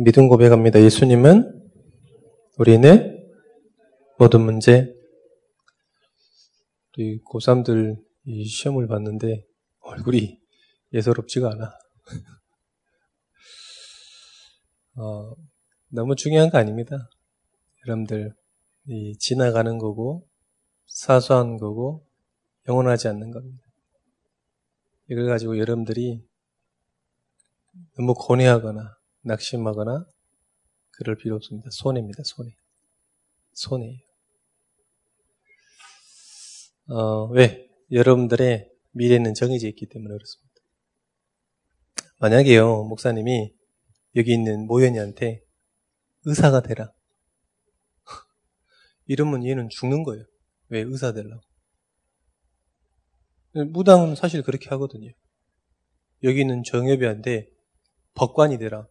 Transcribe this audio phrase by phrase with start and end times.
[0.00, 0.80] 믿음 고백합니다.
[0.80, 1.60] 예수님은
[2.56, 3.28] 우리는
[4.16, 4.94] 모든 문제
[6.96, 9.44] 우리 고3들 이 시험을 봤는데
[9.80, 10.40] 얼굴이
[10.92, 11.72] 예사롭지가 않아.
[14.98, 15.34] 어,
[15.88, 17.10] 너무 중요한 거 아닙니다.
[17.84, 18.36] 여러분들
[18.86, 20.28] 이 지나가는 거고
[20.86, 22.06] 사소한 거고
[22.68, 23.64] 영원하지 않는 겁니다.
[25.10, 26.24] 이걸 가지고 여러분들이
[27.96, 30.06] 너무 고뇌하거나 낙심하거나
[30.92, 31.68] 그럴 필요 없습니다.
[31.70, 32.22] 손해입니다.
[32.24, 32.50] 손해.
[33.52, 33.98] 손해예요.
[36.90, 37.68] 어, 왜?
[37.90, 40.54] 여러분들의 미래는 정해져 있기 때문에 그렇습니다.
[42.20, 43.54] 만약에요, 목사님이
[44.16, 45.42] 여기 있는 모연이한테
[46.24, 46.92] 의사가 되라.
[49.06, 50.24] 이러면 얘는 죽는 거예요.
[50.68, 50.80] 왜?
[50.80, 51.42] 의사 되려고.
[53.52, 55.10] 무당은 사실 그렇게 하거든요.
[56.24, 57.48] 여기 있는 정엽이한테
[58.14, 58.86] 법관이 되라.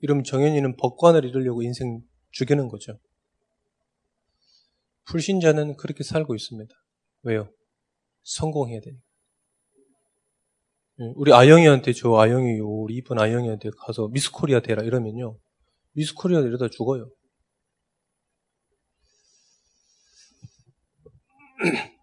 [0.00, 2.00] 이러면 정현이는 법관을 이루려고 인생
[2.32, 2.98] 죽이는 거죠.
[5.06, 6.74] 불신자는 그렇게 살고 있습니다.
[7.22, 7.50] 왜요?
[8.22, 9.02] 성공해야 되니까.
[11.00, 15.36] 예, 우리 아영이한테 저 아영이 우리 이쁜 아영이한테 가서 미스코리아 되라 이러면요.
[15.92, 17.10] 미스코리아 이러다 죽어요.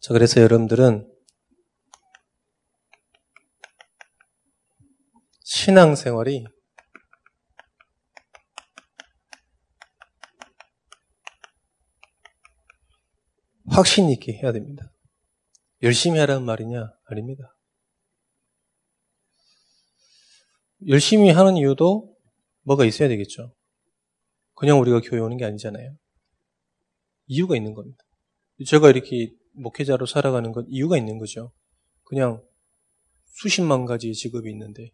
[0.00, 1.06] 자, 그래서 여러분들은
[5.44, 6.44] 신앙생활이
[13.70, 14.92] 확신 있게 해야 됩니다.
[15.82, 16.92] 열심히 하라는 말이냐?
[17.04, 17.56] 아닙니다.
[20.88, 22.16] 열심히 하는 이유도
[22.62, 23.54] 뭐가 있어야 되겠죠.
[24.54, 25.96] 그냥 우리가 교회 오는 게 아니잖아요.
[27.26, 28.04] 이유가 있는 겁니다.
[28.66, 31.52] 제가 이렇게 목회자로 살아가는 건 이유가 있는 거죠.
[32.04, 32.42] 그냥
[33.26, 34.90] 수십만 가지의 직업이 있는데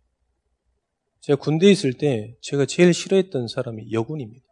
[1.20, 4.45] 제가 군대에 있을 때 제가 제일 싫어했던 사람이 여군입니다.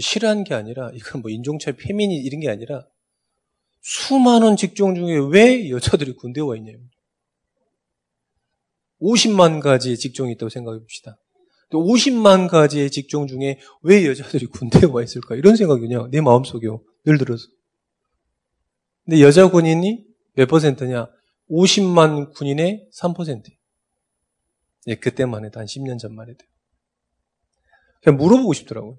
[0.00, 2.86] 싫어한 게 아니라 이건 뭐 인종차별 페미니 이런 게 아니라
[3.82, 6.78] 수많은 직종 중에 왜 여자들이 군대에 와 있냐요.
[9.00, 11.16] 50만 가지의 직종이 있다고 생각해 봅시다.
[11.70, 15.36] 또 50만 가지의 직종 중에 왜 여자들이 군대에 와 있을까?
[15.36, 16.82] 이런 생각이 그냥 내 마음속에요.
[17.04, 17.46] 늘 들어서.
[19.04, 20.04] 근데 여자 군인이
[20.34, 21.08] 몇 퍼센트냐?
[21.50, 23.44] 50만 군인의 3%.
[24.86, 26.44] 예, 그때만 해도 한 10년 전만 해도.
[28.02, 28.98] 그냥 물어보고 싶더라고요.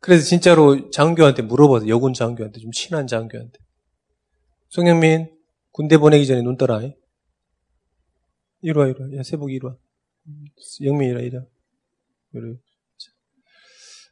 [0.00, 3.58] 그래서 진짜로 장교한테 물어봐서 여군 장교한테 좀 친한 장교한테
[4.68, 5.36] 송영민
[5.72, 6.80] 군대 보내기 전에 눈 떠라.
[8.62, 9.18] 이리 와, 이리 와.
[9.18, 9.76] 야, 세복 이리 와.
[10.82, 11.44] 영민이라 이리 와.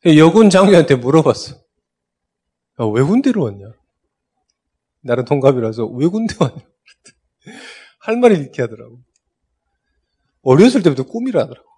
[0.05, 1.57] 이리 여군 장교한테 물어봤어.
[1.57, 3.65] 야, 왜 군대로 왔냐?
[5.01, 6.59] 나는 동갑이라서 왜 군대 왔냐?
[8.01, 9.01] 할 말이 이렇게 하더라고.
[10.43, 11.69] 어렸을 때부터 꿈이라 하더라고.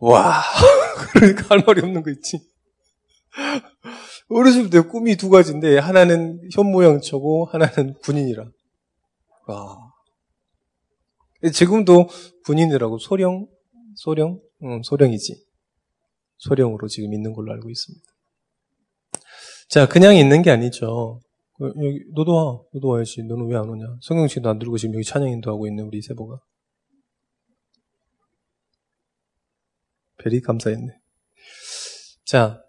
[0.00, 0.42] 와,
[1.12, 2.38] 그러니까 할 말이 없는 거 있지.
[4.30, 8.44] 어렸을 때 꿈이 두 가지인데 하나는 현모양처고 하나는 군인이라.
[9.48, 9.76] 와.
[11.52, 12.08] 지금도
[12.46, 13.46] 군인이라고 소령
[13.96, 15.44] 소령 응, 소령이지.
[16.38, 18.04] 소령으로 지금 있는 걸로 알고 있습니다.
[19.68, 21.20] 자, 그냥 있는 게 아니죠.
[21.60, 23.24] 어, 여기 너도 와, 너도 와야지.
[23.24, 23.84] 너는 왜 안 오냐?
[24.02, 26.38] 성경씨도 안 들고 지금 여기 찬양인도 하고 있는 우리 세보가.
[30.18, 30.92] 별이 감사했네.
[32.24, 32.63] 자,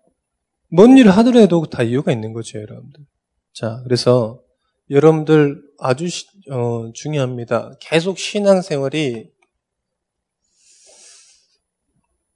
[0.75, 3.05] 뭔 일을 하더라도 다 이유가 있는 거죠, 여러분들.
[3.53, 4.41] 자, 그래서
[4.89, 7.71] 여러분들 아주 시, 어, 중요합니다.
[7.79, 9.31] 계속 신앙생활이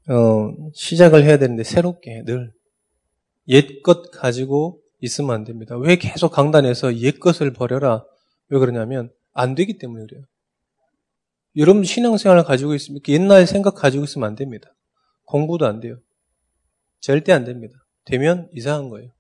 [0.08, 2.54] 어, 시작을 해야 되는데 새롭게 늘
[3.50, 5.78] 옛것 가지고 있으면 안 됩니다.
[5.78, 8.06] 왜 계속 강단에서 옛것을 버려라?
[8.48, 10.24] 왜 그러냐면 안 되기 때문에 그래요.
[11.58, 14.74] 여러분 신앙생활을 가지고 있으면 옛날 생각 가지고 있으면 안 됩니다.
[15.26, 16.00] 공부도 안 돼요.
[17.02, 17.76] 절대 안 됩니다.
[18.06, 19.12] 되면 이상한 거예요.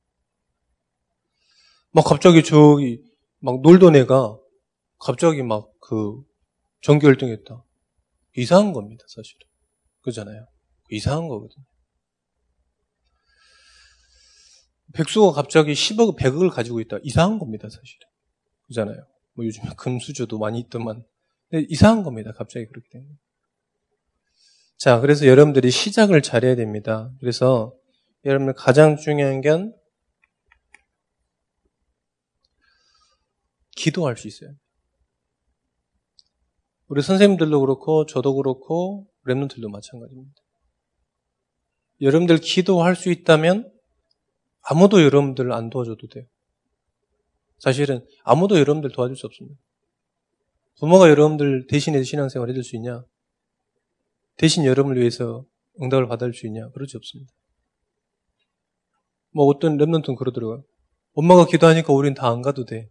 [1.91, 3.01] 막 갑자기 저기
[3.39, 4.37] 막 놀던 애가
[4.99, 6.21] 갑자기 막 그
[6.81, 7.65] 전교 1등 했다.
[8.37, 9.39] 이상한 겁니다, 사실은.
[10.01, 10.45] 그잖아요.
[10.91, 11.65] 이상한 거거든요.
[14.93, 16.97] 백수가 갑자기 10억, 100억을 가지고 있다.
[17.01, 18.07] 이상한 겁니다, 사실은.
[18.67, 19.03] 그잖아요.
[19.33, 21.03] 뭐 요즘에 금수저도 많이 있더만.
[21.69, 23.07] 이상한 겁니다, 갑자기 그렇게 되면.
[24.77, 27.11] 자, 그래서 여러분들이 시작을 잘해야 됩니다.
[27.19, 27.73] 그래서
[28.25, 29.73] 여러분들 가장 중요한 건
[33.71, 34.51] 기도할 수 있어요.
[36.87, 40.33] 우리 선생님들도 그렇고 저도 그렇고 랩런들도 마찬가지입니다.
[42.01, 43.71] 여러분들 기도할 수 있다면
[44.61, 46.25] 아무도 여러분들 안 도와줘도 돼요.
[47.59, 49.59] 사실은 아무도 여러분들 도와줄 수 없습니다.
[50.79, 53.03] 부모가 여러분들 대신에 신앙생활 해줄 수 있냐?
[54.37, 55.45] 대신 여러분을 위해서
[55.81, 56.69] 응답을 받을 수 있냐?
[56.69, 57.31] 그렇지 없습니다.
[59.31, 60.63] 뭐 어떤 랩런트는 그러더라고요.
[61.13, 62.89] 엄마가 기도하니까 우린 다 안 가도 돼.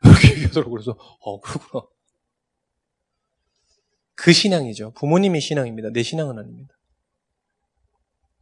[0.04, 0.72] 이렇게 얘기하더라고요.
[0.72, 1.84] 그래서 어 그렇구나.
[4.14, 4.92] 그 신앙이죠.
[4.92, 5.90] 부모님의 신앙입니다.
[5.90, 6.74] 내 신앙은 아닙니다.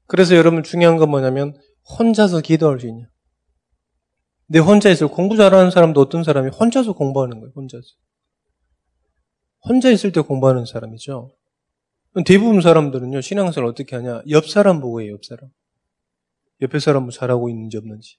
[0.06, 1.54] 그래서 여러분 중요한 건 뭐냐면
[1.98, 3.06] 혼자서 기도할 수 있냐.
[4.48, 7.52] 내 혼자 있을 공부 잘하는 사람도 어떤 사람이 혼자서 공부하는 거예요.
[7.54, 7.86] 혼자서.
[9.64, 11.34] 혼자 있을 때 공부하는 사람이죠.
[12.24, 14.22] 대부분 사람들은요, 신앙생활 어떻게 하냐?
[14.30, 15.50] 옆 사람 보고 해요, 옆 사람.
[16.60, 18.18] 옆에 사람 뭐 잘하고 있는지 없는지.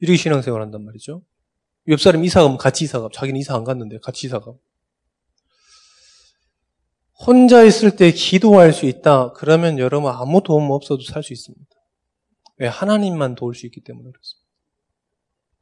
[0.00, 1.22] 이렇게 신앙생활 한단 말이죠.
[1.88, 3.08] 옆 사람 이사 가면 같이 이사 가.
[3.12, 4.54] 자기는 이사 안 갔는데 같이 이사 가.
[7.26, 9.32] 혼자 있을 때 기도할 수 있다.
[9.32, 11.66] 그러면 여러분 아무 도움 없어도 살 수 있습니다.
[12.58, 12.66] 왜?
[12.68, 14.40] 하나님만 도울 수 있기 때문에 그렇습니다.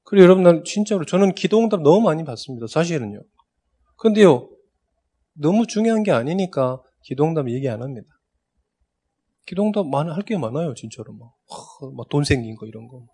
[0.05, 2.67] 그리고 여러분, 진짜로 저는 기도응답 너무 많이 받습니다.
[2.67, 3.23] 사실은요.
[3.97, 4.49] 근데요,
[5.35, 8.09] 너무 중요한 게 아니니까 기도응답 얘기 안 합니다.
[9.47, 11.13] 기도응답 많이 할게 많아요, 진짜로.
[11.13, 11.35] 막,
[11.97, 13.07] 막 돈 생긴 거 이런 거.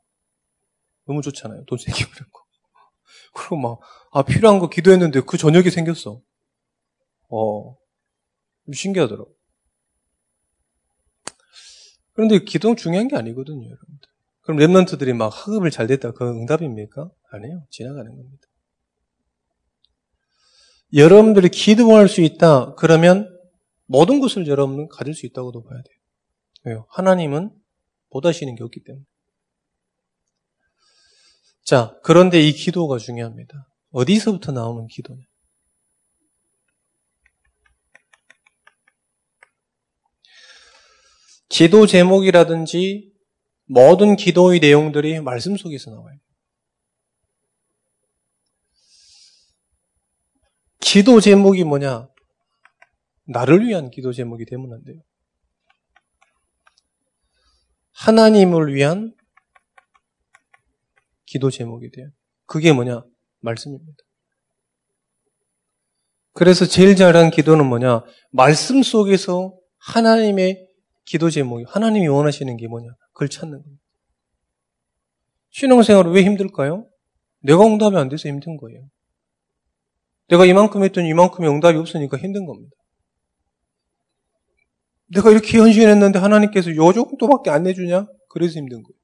[1.07, 1.65] 너무 좋잖아요.
[1.67, 2.45] 돈 생기고 이런 거.
[3.35, 3.81] 그리고 막,
[4.13, 6.21] 아, 필요한 거 기도했는데 그 저녁에 생겼어.
[7.31, 7.77] 어,
[8.73, 9.35] 신기하더라고.
[12.13, 14.09] 그런데 기도는 중요한 게 아니거든요, 여러분들.
[14.43, 16.13] 그럼 랩런트들이 막 학업을 잘 됐다.
[16.13, 17.11] 그 응답입니까?
[17.31, 17.67] 아니에요.
[17.71, 18.47] 지나가는 겁니다.
[20.93, 22.75] 여러분들이 기도할 수 있다.
[22.75, 23.29] 그러면
[23.87, 25.97] 모든 것을 여러분은 가질 수 있다고도 봐야 돼요.
[26.65, 26.87] 왜요?
[26.91, 27.51] 하나님은
[28.15, 29.05] 못 하시는 게 없기 때문에.
[31.65, 33.69] 자, 그런데 이 기도가 중요합니다.
[33.91, 35.21] 어디서부터 나오는 기도냐?
[41.49, 43.13] 기도 제목이라든지
[43.67, 46.19] 모든 기도의 내용들이 말씀 속에서 나와요.
[50.81, 52.09] 기도 제목이 뭐냐?
[53.27, 55.01] 나를 위한 기도 제목이 되면 안 돼요.
[58.05, 59.15] 하나님을 위한
[61.25, 62.09] 기도 제목이 돼요.
[62.45, 63.03] 그게 뭐냐?
[63.41, 63.97] 말씀입니다.
[66.35, 68.03] 그래서 제일 잘한 기도는 뭐냐?
[68.31, 70.69] 말씀 속에서 하나님의
[71.07, 72.89] 기도 제목이, 하나님이 원하시는 게 뭐냐?
[73.13, 73.83] 그걸 찾는 겁니다.
[75.53, 76.87] 신앙생활은 왜 힘들까요?
[77.41, 78.87] 내가 응답이 안 돼서 힘든 거예요.
[80.29, 82.77] 내가 이만큼 했더니 이만큼의 응답이 없으니까 힘든 겁니다.
[85.15, 88.07] 내가 이렇게 헌신했는데 하나님께서 요 정도밖에 안 내주냐?
[88.29, 88.99] 그래서 힘든 거예요.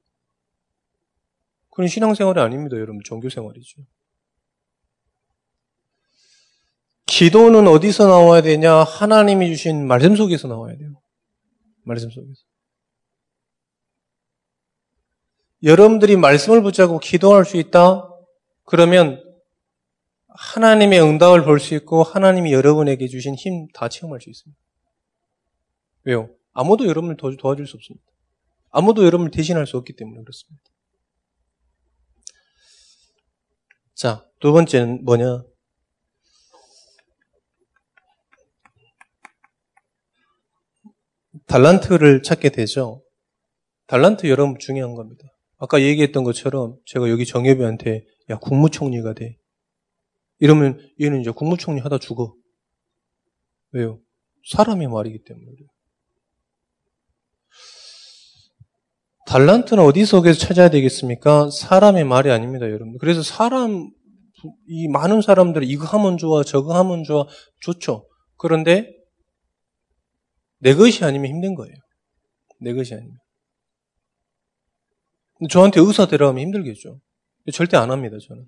[1.71, 2.99] 그런 신앙생활이 아닙니다, 여러분.
[3.03, 3.81] 종교생활이죠.
[7.05, 8.83] 기도는 어디서 나와야 되냐?
[8.83, 11.01] 하나님이 주신 말씀 속에서 나와야 돼요.
[11.83, 12.41] 말씀 속에서.
[15.63, 18.07] 여러분들이 말씀을 붙잡고 기도할 수 있다?
[18.65, 19.21] 그러면
[20.29, 24.59] 하나님의 응답을 볼 수 있고 하나님이 여러분에게 주신 힘 다 체험할 수 있습니다.
[26.03, 26.29] 왜요?
[26.53, 28.05] 아무도 여러분을 도와줄 수 없습니다.
[28.71, 30.63] 아무도 여러분을 대신할 수 없기 때문에 그렇습니다.
[33.93, 35.43] 자, 두 번째는 뭐냐?
[41.45, 43.03] 달란트를 찾게 되죠.
[43.87, 45.23] 달란트 여러분 중요한 겁니다.
[45.57, 49.37] 아까 얘기했던 것처럼 제가 여기 정예비한테 야 국무총리가 돼.
[50.39, 52.33] 이러면 얘는 이제 국무총리 하다 죽어.
[53.71, 54.01] 왜요?
[54.49, 55.67] 사람의 말이기 때문에 그래요.
[59.31, 61.49] 달란트는 어디 속에서 찾아야 되겠습니까?
[61.51, 62.97] 사람의 말이 아닙니다, 여러분.
[62.97, 63.89] 그래서 사람,
[64.67, 67.25] 이 많은 사람들이 이거 하면 좋아, 저거 하면 좋아,
[67.61, 68.09] 좋죠.
[68.35, 68.91] 그런데
[70.59, 71.73] 내 것이 아니면 힘든 거예요.
[72.59, 73.15] 내 것이 아니면.
[75.49, 76.99] 저한테 의사 데려가면 힘들겠죠.
[77.53, 78.43] 절대 안 합니다, 저는.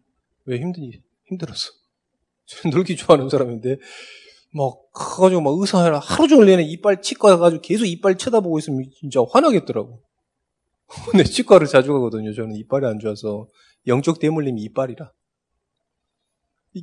[0.48, 0.92] 왜 힘드니?
[1.30, 1.72] 힘들어서.
[2.46, 3.78] 저는 놀기 좋아하는 사람인데,
[4.54, 6.00] 막, 가가지고 막 의사해라.
[6.00, 10.04] 하루 종일 내내 이빨 치과 가가지고 계속 이빨 쳐다보고 있으면 진짜 화나겠더라고.
[11.12, 12.34] 근데 치과를 자주 가거든요.
[12.34, 13.48] 저는 이빨이 안 좋아서.
[13.88, 15.12] 영적 대물림이 이빨이라.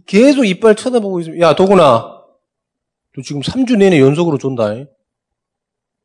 [0.07, 2.21] 계속 이빨 쳐다보고 있으면, 야, 도구나.
[3.17, 4.75] 너 지금 3주 내내 연속으로 존다.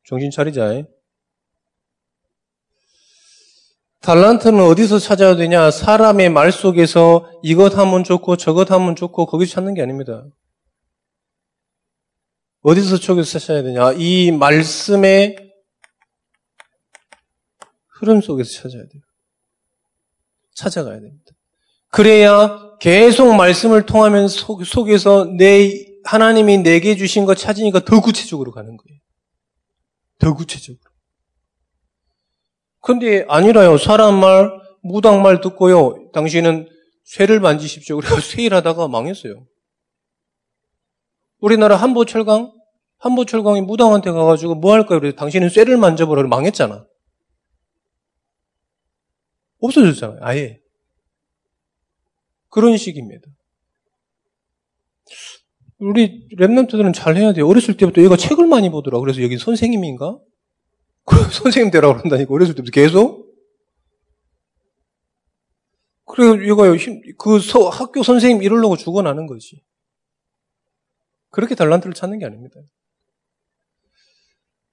[0.04, 0.84] 정신 차리자.
[4.00, 5.70] 달란트는 어디서 찾아야 되냐?
[5.70, 10.24] 사람의 말 속에서 이것 하면 좋고 저것 하면 좋고 거기서 찾는 게 아닙니다.
[12.62, 13.92] 어디서 쪽에서 찾아야 되냐?
[13.92, 15.45] 이 말씀의
[17.98, 19.02] 흐름 속에서 찾아야 돼요.
[20.54, 21.32] 찾아가야 됩니다.
[21.90, 25.72] 그래야 계속 말씀을 통하면서 속에서 내
[26.04, 28.98] 하나님이 내게 주신 것 찾으니까 더 구체적으로 가는 거예요.
[30.18, 30.80] 더 구체적으로.
[32.80, 33.78] 근데 아니라요.
[33.78, 34.50] 사람 말,
[34.82, 36.10] 무당 말 듣고요.
[36.12, 36.68] 당신은
[37.04, 37.96] 쇠를 만지십시오.
[37.96, 39.46] 그래서 쇠일 하다가 망했어요.
[41.40, 42.52] 우리나라 한보철강
[42.98, 45.00] 한보철광이 무당한테 가가지고 뭐 할까요?
[45.00, 46.22] 그래서 당신은 쇠를 만져보라.
[46.28, 46.86] 망했잖아.
[49.60, 50.18] 없어졌잖아요.
[50.22, 50.60] 아예.
[52.48, 53.26] 그런 식입니다.
[55.78, 57.46] 우리 랩런트들은 잘 해야 돼요.
[57.46, 58.98] 어렸을 때부터 얘가 책을 많이 보더라.
[59.00, 60.18] 그래서 여기 선생님인가?
[61.32, 62.32] 선생님 되라고 그런다니까.
[62.32, 63.26] 어렸을 때부터 계속?
[66.06, 66.62] 그래서 얘가
[67.18, 69.62] 그 서, 학교 선생님 이러려고 죽어나는 거지.
[71.30, 72.56] 그렇게 달란트를 찾는 게 아닙니다.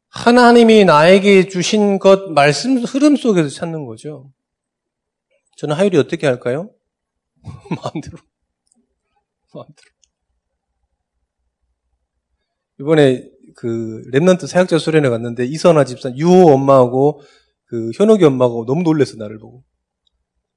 [0.10, 4.32] 하나님이 나에게 주신 것, 말씀 흐름 속에서 찾는 거죠.
[5.64, 6.72] 저는 하율이 어떻게 할까요?
[7.82, 8.18] 마음대로.
[9.54, 9.90] 마음대로.
[12.82, 17.22] 이번에 그 랩런트 사역자 수련회 갔는데 이선아 집사, 유호 엄마하고
[17.68, 19.64] 그 현옥이 엄마하고 너무 놀랬어 나를 보고.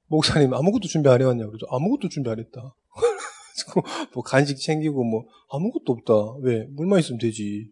[0.07, 2.75] 목사님 아무것도 준비 안 해왔냐고 그래서 아무것도 준비 안 했다.
[4.13, 6.39] 뭐 간식 챙기고 뭐 아무것도 없다.
[6.41, 6.65] 왜?
[6.71, 7.71] 물만 있으면 되지.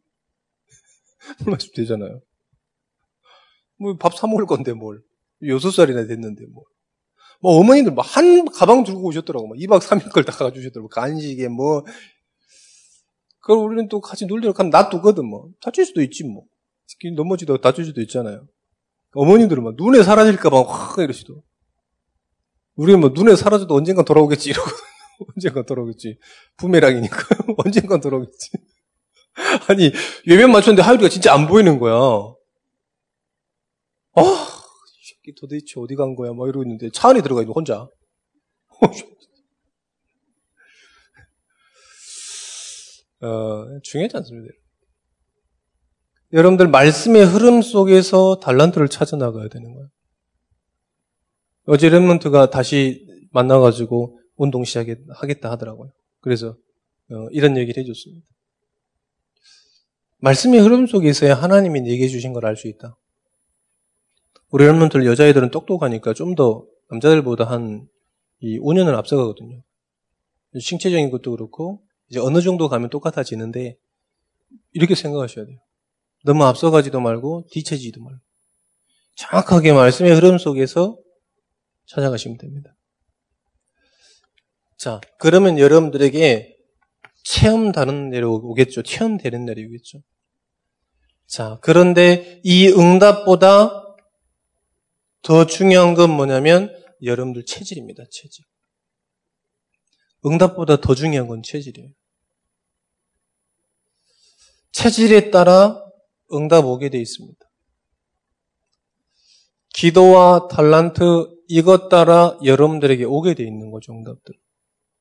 [1.43, 2.21] 물만 있으면 되잖아요.
[3.77, 5.03] 뭐 밥 사 먹을 건데 뭘.
[5.45, 6.63] 여섯 살이나 됐는데 뭐.
[7.41, 9.47] 뭐 어머니들 뭐 한 가방 들고 오셨더라고.
[9.47, 10.89] 막 2박 3일 걸 다 가주셨더라고.
[10.89, 11.83] 간식에 뭐.
[13.41, 15.49] 그걸 우리는 또 같이 놀리러 가면 놔두거든 뭐.
[15.61, 16.43] 다칠 수도 있지 뭐.
[17.15, 18.47] 넘어지도 다칠 수도 있잖아요.
[19.13, 21.43] 어머님들은 막 눈에 사라질까봐 확 이러시도.
[22.75, 24.69] 우리는 뭐 눈에 사라져도 언젠간 돌아오겠지 이러고
[25.35, 26.17] 언젠간 돌아오겠지.
[26.57, 27.17] 부메랑이니까
[27.63, 28.49] 언젠간 돌아오겠지.
[29.69, 29.91] 아니
[30.27, 31.93] 외면 맞췄는데 하율이가 진짜 안 보이는 거야.
[34.17, 34.54] 아, 이
[35.25, 36.31] 새끼 도대체 어디 간 거야?
[36.33, 37.87] 막 이러고 있는데 차 안에 들어가 있는 혼자.
[43.21, 44.53] 어, 중요하지 않습니다.
[46.33, 49.89] 여러분들 말씀의 흐름 속에서 달란트를 찾아 나가야 되는 거예요.
[51.67, 55.91] 어제 랩먼트가 다시 만나가지고 운동 시작하겠다 하더라고요.
[56.21, 56.49] 그래서
[57.11, 58.27] 어, 이런 얘기를 해줬습니다.
[60.19, 62.95] 말씀의 흐름 속에 있어야 하나님이 얘기해 주신 걸 알 수 있다.
[64.55, 67.87] 우리 Remnant 여자애들은 똑똑하니까 좀 더 남자들보다 한
[68.41, 69.61] 이 5년을 앞서가거든요.
[70.59, 73.77] 신체적인 것도 그렇고 이제 어느 정도 가면 똑같아지는데
[74.73, 75.57] 이렇게 생각하셔야 돼요.
[76.23, 78.19] 너무 앞서가지도 말고 뒤처지도 말고
[79.15, 80.97] 정확하게 말씀의 흐름 속에서
[81.87, 82.75] 찾아가시면 됩니다.
[84.77, 86.55] 자, 그러면 여러분들에게
[87.23, 88.83] 체험 다른 날이 오겠죠.
[88.83, 90.03] 체험 되는 날이 오겠죠.
[91.25, 93.84] 자, 그런데 이 응답보다
[95.25, 98.03] 더 중요한 건 뭐냐면 여러분들 체질입니다.
[98.11, 98.45] 체질.
[100.23, 101.89] 응답보다 더 중요한 건 체질이에요.
[104.71, 105.83] 체질에 따라
[106.31, 107.39] 응답 오게 돼 있습니다.
[109.73, 111.03] 기도와 달란트
[111.47, 114.35] 이것 따라 여러분들에게 오게 돼 있는 거죠, 응답들.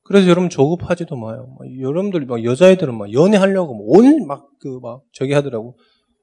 [0.04, 1.54] 그래서 여러분 조급하지도 마요.
[1.80, 5.78] 여러분들 막 여자애들은 막 연애하려고 온 막 그막 저기 하더라고.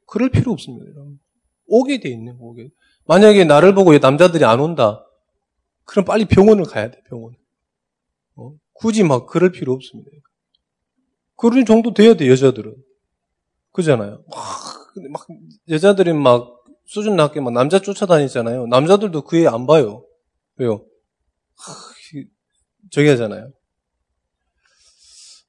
[0.08, 1.20] 그럴 필요 없습니다, 여러분.
[1.67, 2.70] 오게 돼 있는 거, 오게.
[3.12, 5.06] 만약에 나를 보고 남자들이 안 온다.
[5.84, 7.36] 그럼 빨리 병원을 가야 돼, 병원.
[8.38, 8.53] 어?
[8.72, 10.10] 굳이 막 그럴 필요 없습니다.
[11.36, 12.74] 그런 정도 돼야 돼, 여자들은.
[13.74, 14.24] 그잖아요.
[14.30, 14.38] 막,
[15.12, 15.27] 막
[15.68, 18.68] 여자들이 막 수준 낮게 막 남자 쫓아다니잖아요.
[18.68, 20.06] 남자들도 그 애 안 봐요.
[20.56, 20.86] 왜요?
[22.91, 23.51] 저기 하잖아요.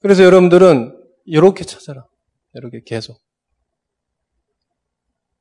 [0.00, 2.06] 그래서 여러분들은 이렇게 찾아라.
[2.54, 3.20] 이렇게 계속.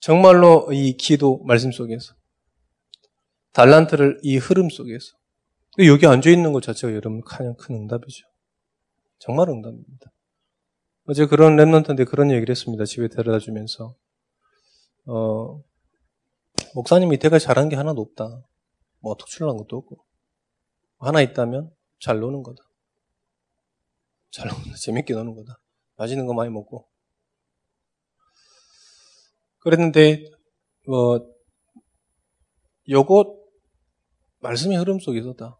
[0.02, 2.16] 정말로 이 기도 말씀 속에서
[3.54, 5.16] 달란트를 이 흐름 속에서
[5.88, 8.28] 여기 앉아 있는 것 자체가 여러분 가장 큰 응답이죠.
[9.20, 10.12] 정말 응답입니다.
[11.06, 12.84] 어제 그런 랩런트인데 그런 얘기를 했습니다.
[12.86, 13.96] 집에 데려다 주면서
[15.06, 15.62] 어,
[16.74, 18.44] 목사님이 이때까지 잘한 게 하나도 없다.
[19.00, 20.04] 뭐 특출난 것도 없고
[20.98, 22.64] 하나 있다면 잘 노는 거다.
[24.32, 25.60] 잘 노는 재밌게 노는 거다.
[25.98, 26.91] 맛있는 거 많이 먹고
[29.62, 30.24] 그랬는데
[30.88, 31.20] 뭐
[32.90, 33.40] 요거
[34.40, 35.58] 말씀의 흐름 속에서 다.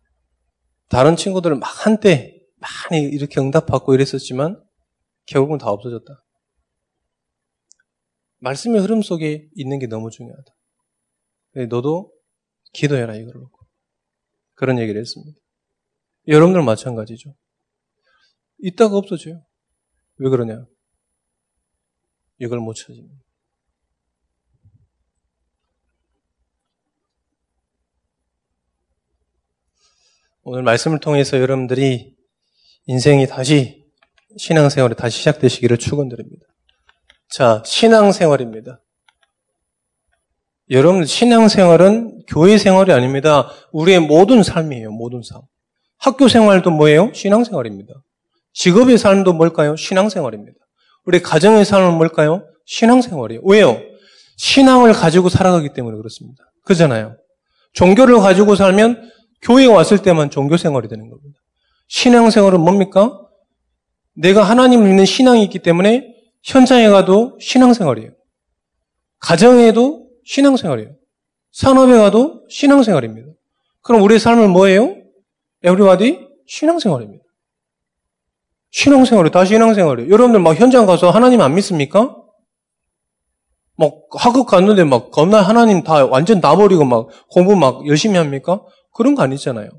[0.90, 4.62] 다른 친구들은 막 한때 많이 이렇게 응답받고 이랬었지만
[5.26, 6.24] 결국은 다 없어졌다.
[8.40, 11.68] 말씀의 흐름 속에 있는 게 너무 중요하다.
[11.70, 12.12] 너도
[12.74, 13.60] 기도해라 이걸 놓고
[14.56, 15.40] 그런 얘기를 했습니다.
[16.28, 17.36] 여러분들 마찬가지죠.
[18.60, 19.44] 있다가 없어져요.
[20.18, 20.66] 왜 그러냐?
[22.40, 23.10] 이걸 못 찾습니
[30.54, 32.14] 오늘 말씀을 통해서 여러분들이
[32.86, 33.86] 인생이 다시
[34.38, 36.46] 신앙생활이 다시 시작되시기를 축원드립니다.
[37.30, 38.82] 자, 신앙생활입니다.
[40.72, 43.50] 여러분 신앙생활은 교회 생활이 아닙니다.
[43.72, 44.92] 우리의 모든 삶이에요.
[44.92, 45.40] 모든 삶.
[45.98, 47.14] 학교 생활도 뭐예요?
[47.14, 47.94] 신앙생활입니다.
[48.52, 49.78] 직업의 삶도 뭘까요?
[49.78, 50.58] 신앙생활입니다.
[51.06, 52.46] 우리 가정의 삶은 뭘까요?
[52.66, 53.40] 신앙생활이에요.
[53.46, 53.82] 왜요?
[54.36, 56.44] 신앙을 가지고 살아가기 때문에 그렇습니다.
[56.66, 57.16] 그잖아요.
[57.72, 61.40] 종교를 가지고 살면 교회에 왔을 때만 종교생활이 되는 겁니다.
[61.88, 63.20] 신앙생활은 뭡니까?
[64.14, 68.12] 내가 하나님 믿는 신앙이 있기 때문에 현장에 가도 신앙생활이에요.
[69.20, 70.96] 가정에도 신앙생활이에요.
[71.52, 73.30] 산업에 가도 신앙생활입니다.
[73.82, 74.96] 그럼 우리의 삶은 뭐예요?
[75.64, 77.24] 에브리바디 신앙생활입니다.
[78.72, 80.10] 신앙생활이 다 신앙생활이에요.
[80.10, 82.16] 여러분들 막 현장 가서 하나님 안 믿습니까?
[83.76, 88.62] 막 학급 갔는데 막 겁나 하나님 다 완전 놔버리고 막 공부 막 열심히 합니까?
[88.92, 89.70] 그런 거 아니잖아요.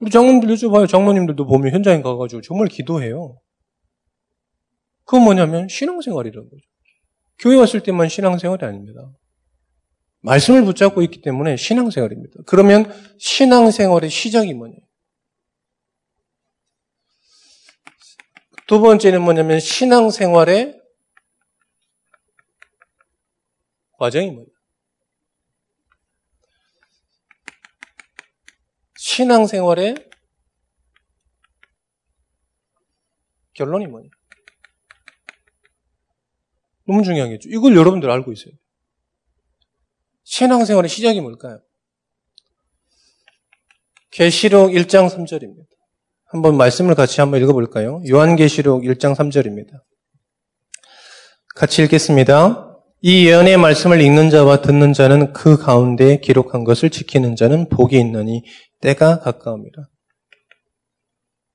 [0.00, 0.88] 우리 장모님들 여쭤봐요.
[0.88, 3.38] 장모님들도 보면 현장에 가가지고 정말 기도해요.
[5.04, 6.62] 그건 뭐냐면 신앙생활이라는 거죠.
[7.38, 9.10] 교회 왔을 때만 신앙생활이 아닙니다.
[10.20, 12.42] 말씀을 붙잡고 있기 때문에 신앙생활입니다.
[12.46, 14.74] 그러면 신앙생활의 시작이 뭐냐?
[18.66, 20.80] 두 번째는 뭐냐면 신앙생활의
[23.98, 24.53] 과정이 뭐냐?
[29.04, 29.96] 신앙생활의
[33.52, 34.08] 결론이 뭐냐?
[36.88, 37.50] 너무 중요하겠죠.
[37.50, 38.54] 이걸 여러분들 알고 있어요.
[40.24, 41.60] 신앙생활의 시작이 뭘까요?
[44.10, 45.66] 계시록 1장 3절입니다.
[46.24, 48.02] 한번 말씀을 같이 한번 읽어볼까요?
[48.08, 49.82] 요한계시록 1장 3절입니다.
[51.54, 52.70] 같이 읽겠습니다.
[53.02, 58.42] 이 예언의 말씀을 읽는 자와 듣는 자는 그 가운데 기록한 것을 지키는 자는 복이 있느니
[58.84, 59.88] 때가 가까웁니다.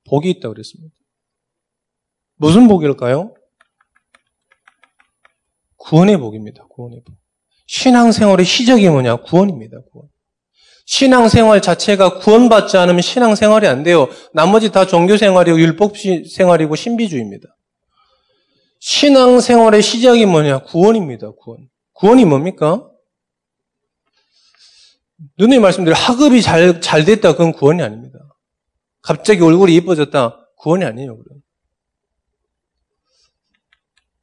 [0.09, 0.93] 복이 있다고 그랬습니다.
[2.37, 3.35] 무슨 복일까요?
[5.77, 6.63] 구원의 복입니다.
[6.69, 7.15] 구원의 복.
[7.67, 9.17] 신앙생활의 시작이 뭐냐?
[9.17, 9.77] 구원입니다.
[9.91, 10.09] 구원.
[10.87, 14.07] 신앙생활 자체가 구원받지 않으면 신앙생활이 안 돼요.
[14.33, 17.47] 나머지 다 종교생활이고 율법생활이고 신비주의입니다.
[18.79, 20.63] 신앙생활의 시작이 뭐냐?
[20.63, 21.31] 구원입니다.
[21.37, 21.69] 구원.
[21.93, 22.88] 구원이 뭡니까?
[25.37, 27.33] 눈에 말씀드린 학업이 잘, 잘 됐다.
[27.33, 28.19] 그건 구원이 아닙니다.
[29.01, 30.49] 갑자기 얼굴이 이뻐졌다.
[30.57, 31.17] 구원이 아니에요.
[31.17, 31.39] 그럼.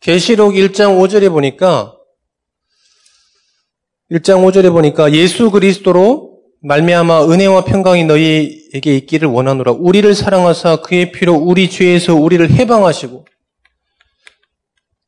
[0.00, 1.96] 계시록 1장 5절에 보니까
[4.10, 9.72] 1장 5절에 보니까 예수 그리스도로 말미암아 은혜와 평강이 너희에게 있기를 원하노라.
[9.72, 13.26] 우리를 사랑하사 그의 피로 우리 죄에서 우리를 해방하시고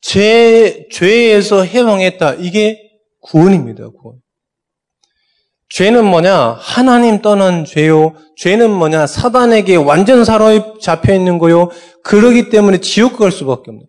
[0.01, 2.35] 죄 죄에서 해방했다.
[2.35, 3.89] 이게 구원입니다.
[3.89, 4.21] 구원.
[5.69, 6.57] 죄는 뭐냐?
[6.59, 8.13] 하나님 떠난 죄요.
[8.37, 9.05] 죄는 뭐냐?
[9.07, 11.69] 사단에게 완전 사로잡혀 있는 거요.
[12.03, 13.85] 그러기 때문에 지옥 갈 수밖에 없는.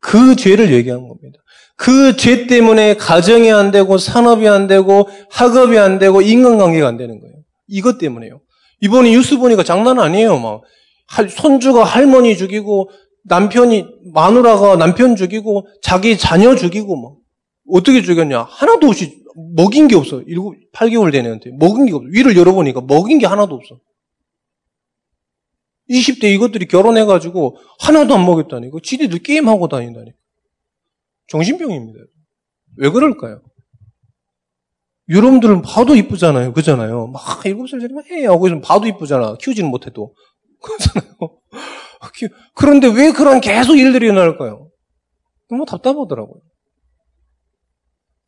[0.00, 1.38] 그 죄를 얘기하는 겁니다.
[1.76, 7.18] 그 죄 때문에 가정이 안 되고 산업이 안 되고 학업이 안 되고 인간관계가 안 되는
[7.20, 7.34] 거예요.
[7.68, 8.40] 이것 때문에요.
[8.82, 10.38] 이번에 뉴스 보니까 장난 아니에요.
[10.38, 10.60] 막
[11.30, 12.90] 손주가 할머니 죽이고
[13.24, 17.12] 남편이 마누라가 남편 죽이고 자기 자녀 죽이고 막
[17.72, 18.42] 어떻게 죽였냐?
[18.42, 19.22] 하나도 없이
[19.54, 20.22] 먹인 게 없어.
[20.24, 20.36] 7,
[20.72, 22.06] 8개월 된 애한테 먹인 게 없어.
[22.10, 23.80] 위를 열어보니까 먹인 게 하나도 없어.
[25.88, 28.70] 20대 이것들이 결혼해가지고 하나도 안 먹였다니.
[28.70, 30.12] 그 지들들 게임하고 다닌다니.
[31.28, 32.00] 정신병입니다.
[32.76, 33.42] 왜 그럴까요?
[35.08, 36.52] 여러분들은 봐도 이쁘잖아요.
[36.52, 37.08] 그잖아요.
[37.08, 38.26] 막 일곱 살 전에만 해.
[38.26, 39.36] 하고 있으면 봐도 이쁘잖아.
[39.40, 40.14] 키우지는 못해도.
[40.62, 41.14] 그렇잖아요.
[42.54, 44.70] 그런데 왜 그런 계속 일들이 일어날까요?
[45.48, 46.40] 너무 답답하더라고요.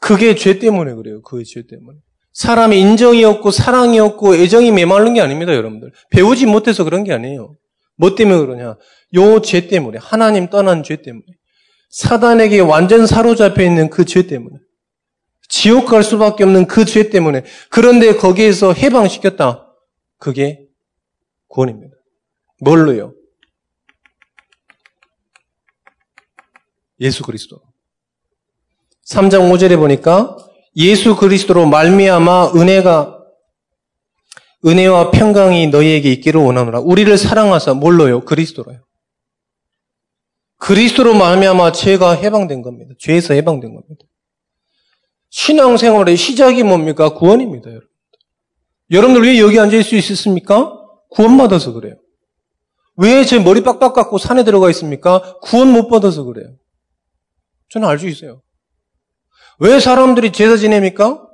[0.02, 1.22] 그게 죄 때문에 그래요.
[1.22, 1.96] 그죄 때문에.
[2.32, 5.92] 사람의 인정이 없고 사랑이 없고 애정이 메마른 게 아닙니다, 여러분들.
[6.10, 7.56] 배우지 못해서 그런 게 아니에요.
[7.96, 8.76] 뭐 때문에 그러냐?
[9.14, 9.98] 요 죄 때문에.
[10.02, 11.24] 하나님 떠난 죄 때문에.
[11.90, 14.56] 사단에게 완전 사로잡혀 있는 그 죄 때문에.
[15.48, 17.44] 지옥 갈 수밖에 없는 그 죄 때문에.
[17.70, 19.72] 그런데 거기에서 해방시켰다.
[20.18, 20.66] 그게
[21.46, 21.94] 구원입니다.
[22.60, 23.14] 뭘로요?
[26.98, 27.60] 예수 그리스도.
[29.08, 30.36] 3장 5절에 보니까
[30.76, 33.18] 예수 그리스도로 말미암아 은혜가
[34.64, 36.80] 은혜와 평강이 너희에게 있기를 원하노라.
[36.80, 38.20] 우리를 사랑하사 뭘로요?
[38.24, 38.78] 그리스도로요.
[40.58, 42.94] 그리스도로 말미암아 죄가 해방된 겁니다.
[43.00, 44.04] 죄에서 해방된 겁니다.
[45.30, 47.14] 신앙생활의 시작이 뭡니까?
[47.14, 47.88] 구원입니다, 여러분.
[48.92, 50.72] 여러분들 왜 여기 앉아 있을 수 있습니까?
[51.10, 51.96] 구원받아서 그래요.
[52.96, 55.38] 왜 제 머리 빡빡 깎고 산에 들어가 있습니까?
[55.40, 56.54] 구원 못 받아서 그래요.
[57.70, 58.42] 저는 알 수 있어요.
[59.62, 61.24] 왜 사람들이 제사 지냅니까?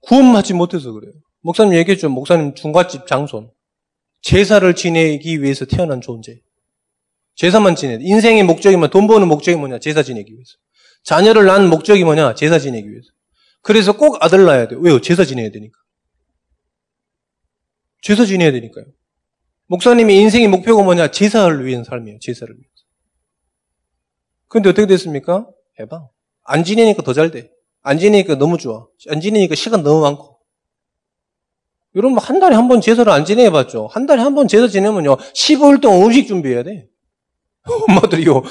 [0.00, 1.12] 구원받지 못해서 그래요.
[1.42, 2.08] 목사님 얘기했죠.
[2.08, 3.50] 목사님 중갓집 장손.
[4.22, 6.40] 제사를 지내기 위해서 태어난 존재.
[7.34, 7.98] 제사만 지내.
[8.00, 8.88] 인생의 목적이 뭐냐?
[8.90, 9.78] 돈 버는 목적이 뭐냐?
[9.78, 10.52] 제사 지내기 위해서.
[11.02, 12.34] 자녀를 낳은 목적이 뭐냐?
[12.34, 13.08] 제사 지내기 위해서.
[13.60, 14.80] 그래서 꼭 아들 낳아야 돼요.
[14.80, 14.98] 왜요?
[15.02, 15.78] 제사 지내야 되니까.
[18.00, 18.86] 제사 지내야 되니까요.
[19.66, 21.10] 목사님의 인생의 목표가 뭐냐?
[21.10, 22.20] 제사를 위한 삶이에요.
[22.22, 22.70] 제사를 위해서.
[24.48, 25.46] 근데 어떻게 됐습니까?
[25.78, 26.08] 해방.
[26.44, 27.50] 안 지내니까 더 잘 돼.
[27.82, 28.86] 안 지내니까 너무 좋아.
[29.08, 30.38] 안 지내니까 시간 너무 많고.
[31.94, 33.88] 여러분, 한 달에 한 번 제사를 안 지내봤죠?
[33.92, 36.86] 한 달에 한 번 제사 지내면요, 15일 동안 음식 준비해야 돼.
[37.88, 38.42] 엄마들이 요,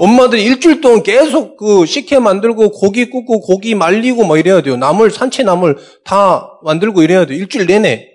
[0.00, 4.76] 엄마들이 일주일 동안 계속 그 식혜 만들고 고기 굽고 고기 말리고 막 이래야 돼요.
[4.76, 7.38] 나물, 산채 나물 다 만들고 이래야 돼요.
[7.38, 8.08] 일주일 내내.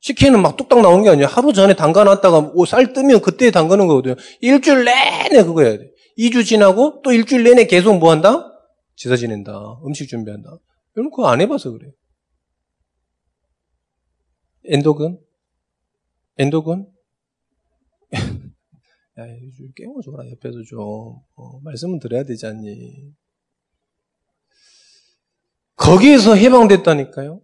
[0.00, 1.26] 식혜는 막 뚝딱 나오는 게 아니야.
[1.26, 4.14] 하루 전에 담가놨다가 쌀 뜨면 그때 담가는 거거든요.
[4.40, 5.90] 일주일 내내 그거 해야 돼.
[6.18, 8.52] 2주 지나고 또 일주일 내내 계속 뭐 한다?
[8.96, 9.80] 제사 지낸다.
[9.86, 10.50] 음식 준비한다.
[10.96, 11.92] 여러분 그거 안 해봐서 그래요.
[14.64, 15.18] 엔도근?
[16.38, 16.86] 엔도근?
[19.18, 19.26] 야,
[19.56, 20.78] 좀 깨워줘라, 옆에서 좀.
[21.36, 23.12] 어, 말씀은 드려야 되지 않니?
[25.76, 27.40] 거기에서 해방됐다니까요?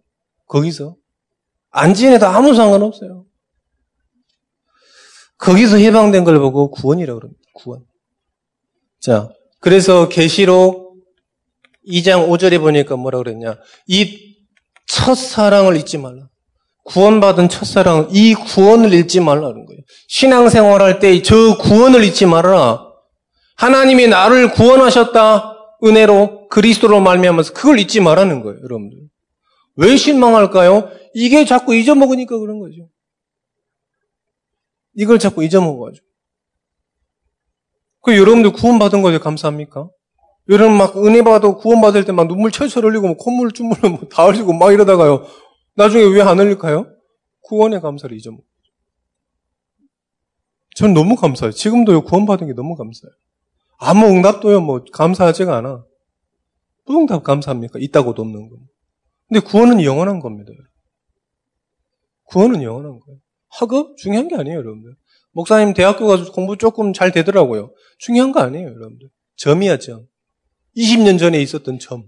[0.47, 0.97] 거기서.
[1.69, 3.25] 안 지내도 아무 상관없어요.
[5.37, 7.41] 거기서 해방된 걸 보고 구원이라고 그럽니다.
[7.53, 7.85] 구원.
[9.05, 10.95] 자, 그래서 계시록
[11.87, 13.55] 2장 5절에 보니까 뭐라 그랬냐?
[13.85, 14.35] 이
[14.87, 16.27] 첫사랑을 잊지 말라.
[16.85, 19.81] 구원받은 첫사랑, 이 구원을 잊지 말라는 거예요.
[20.07, 22.83] 신앙생활 할때 저 구원을 잊지 말아라.
[23.57, 25.53] 하나님이 나를 구원하셨다.
[25.83, 28.97] 은혜로 그리스도로 말미암아서 그걸 잊지 말라는 거예요, 여러분들.
[29.75, 30.89] 왜 실망할까요?
[31.13, 32.89] 이게 자꾸 잊어먹으니까 그런 거죠.
[34.95, 36.05] 이걸 자꾸 잊어먹어가지고.
[38.05, 39.89] 그 여러분들 구원받은 거에 감사합니까?
[40.49, 43.75] 여러분 막 은혜 받아 구원받을 때 막 눈물 철철 흘리고 뭐 콧물 쭈물
[44.11, 45.25] 다 흘리고 막 이러다가요.
[45.75, 46.85] 나중에 왜 안 흘릴까요?
[47.41, 48.43] 구원의 감사를 잊어먹어.
[50.75, 51.51] 전 너무 감사해요.
[51.51, 53.11] 지금도요, 구원받은 게 너무 감사해요.
[53.77, 55.83] 아무 응답도요, 뭐, 감사하지가 않아.
[56.85, 57.79] 무 응답 감사합니까?
[57.79, 58.57] 있다고도 없는 거.
[59.27, 60.51] 근데 구원은 영원한 겁니다.
[62.25, 63.19] 구원은 영원한 거예요.
[63.49, 63.95] 학업?
[63.97, 64.95] 중요한 게 아니에요, 여러분들.
[65.35, 67.73] 목사님 대학교 가서 공부 조금 잘 되더라고요.
[67.99, 69.09] 중요한 거 아니에요, 여러분들.
[69.35, 70.07] 점이야, 점.
[70.77, 72.05] 20년 전에 있었던 점.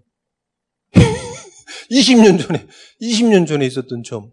[1.91, 2.65] 20년 전에,
[3.01, 4.31] 20년 전에 있었던 점.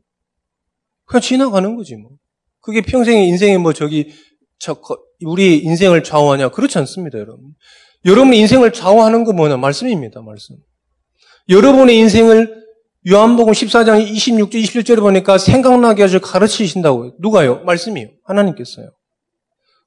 [1.06, 2.12] 그냥 지나가는 거지, 뭐.
[2.60, 4.12] 그게 평생의 인생에 뭐 저기,
[4.60, 4.80] 저,
[5.24, 6.50] 우리 인생을 좌우하냐?
[6.50, 7.52] 그렇지 않습니다, 여러분.
[8.04, 9.56] 여러분의 인생을 좌우하는 거 뭐냐?
[9.56, 10.54] 말씀입니다, 말씀.
[11.48, 12.63] 여러분의 인생을
[13.06, 17.16] 요한복음 14장 26절, 27절에 보니까 생각나게 하셔 가르치신다고요.
[17.18, 17.62] 누가요?
[17.64, 18.08] 말씀이요.
[18.24, 18.90] 하나님께서요.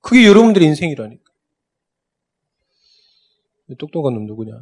[0.02, 1.24] 그게 여러분들의 인생이라니까.
[3.80, 4.54] 똑똑한 놈 누구냐?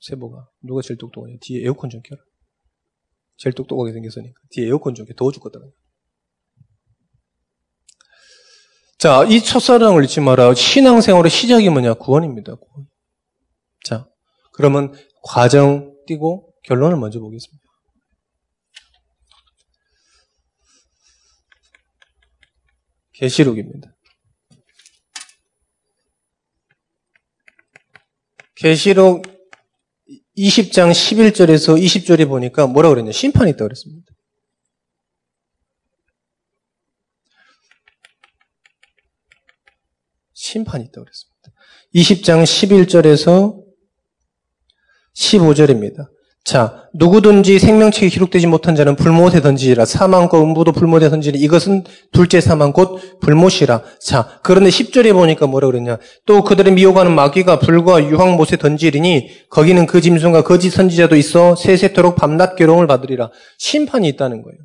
[0.00, 0.48] 세보가.
[0.62, 1.36] 누가 제일 똑똑하냐?
[1.40, 2.20] 뒤에 에어컨 좀 켜라.
[3.36, 4.40] 제일 똑똑하게 생겼으니까.
[4.50, 5.14] 뒤에 에어컨 좀 켜.
[5.14, 5.60] 더워 죽거든.
[8.98, 10.54] 자, 이 첫사랑을 잊지 마라.
[10.54, 11.94] 신앙생활의 시작이 뭐냐?
[11.94, 12.54] 구원입니다.
[12.54, 12.86] 구원.
[13.84, 14.08] 자,
[14.52, 17.67] 그러면 과정 띄고 결론을 먼저 보겠습니다.
[23.18, 23.96] 계시록입니다.
[28.54, 29.22] 계시록
[30.36, 33.10] 20장 11절에서 20절에 보니까 뭐라고 그랬냐?
[33.10, 34.12] 심판이 있다고 그랬습니다.
[40.32, 41.52] 심판이 있다고 그랬습니다.
[41.94, 43.64] 20장 11절에서
[45.14, 46.17] 15절입니다.
[46.44, 49.84] 자, 누구든지 생명책에 기록되지 못한 자는 불못에 던지라.
[49.84, 51.36] 사망과 음부도 불못에 던지라.
[51.38, 53.82] 이것은 둘째 사망 곧 불못이라.
[54.00, 55.98] 자, 그런데 10절에 보니까 뭐라 그랬냐.
[56.24, 62.56] 또 그들의 미혹하는 마귀가 불과 유황못에 던지리니 거기는 그 짐승과 거짓 선지자도 있어 세세토록 밤낮
[62.56, 63.30] 괴로움을 받으리라.
[63.58, 64.58] 심판이 있다는 거예요.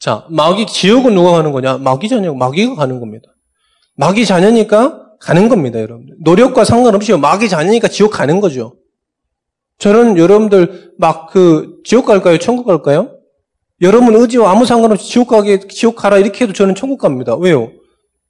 [0.00, 1.78] 자, 마귀 지옥은 누가 가는 거냐?
[1.78, 3.28] 마귀 자녀, 마귀가 가는 겁니다.
[3.96, 6.16] 마귀 자녀니까 가는 겁니다, 여러분들.
[6.24, 8.74] 노력과 상관없이 마귀 자녀니까 지옥 가는 거죠.
[9.82, 12.38] 저는 여러분들 막 그 지옥 갈까요?
[12.38, 13.18] 천국 갈까요?
[13.80, 17.34] 여러분 의지와 아무 상관없이 지옥 가게 지옥 가라 이렇게 해도 저는 천국 갑니다.
[17.34, 17.72] 왜요?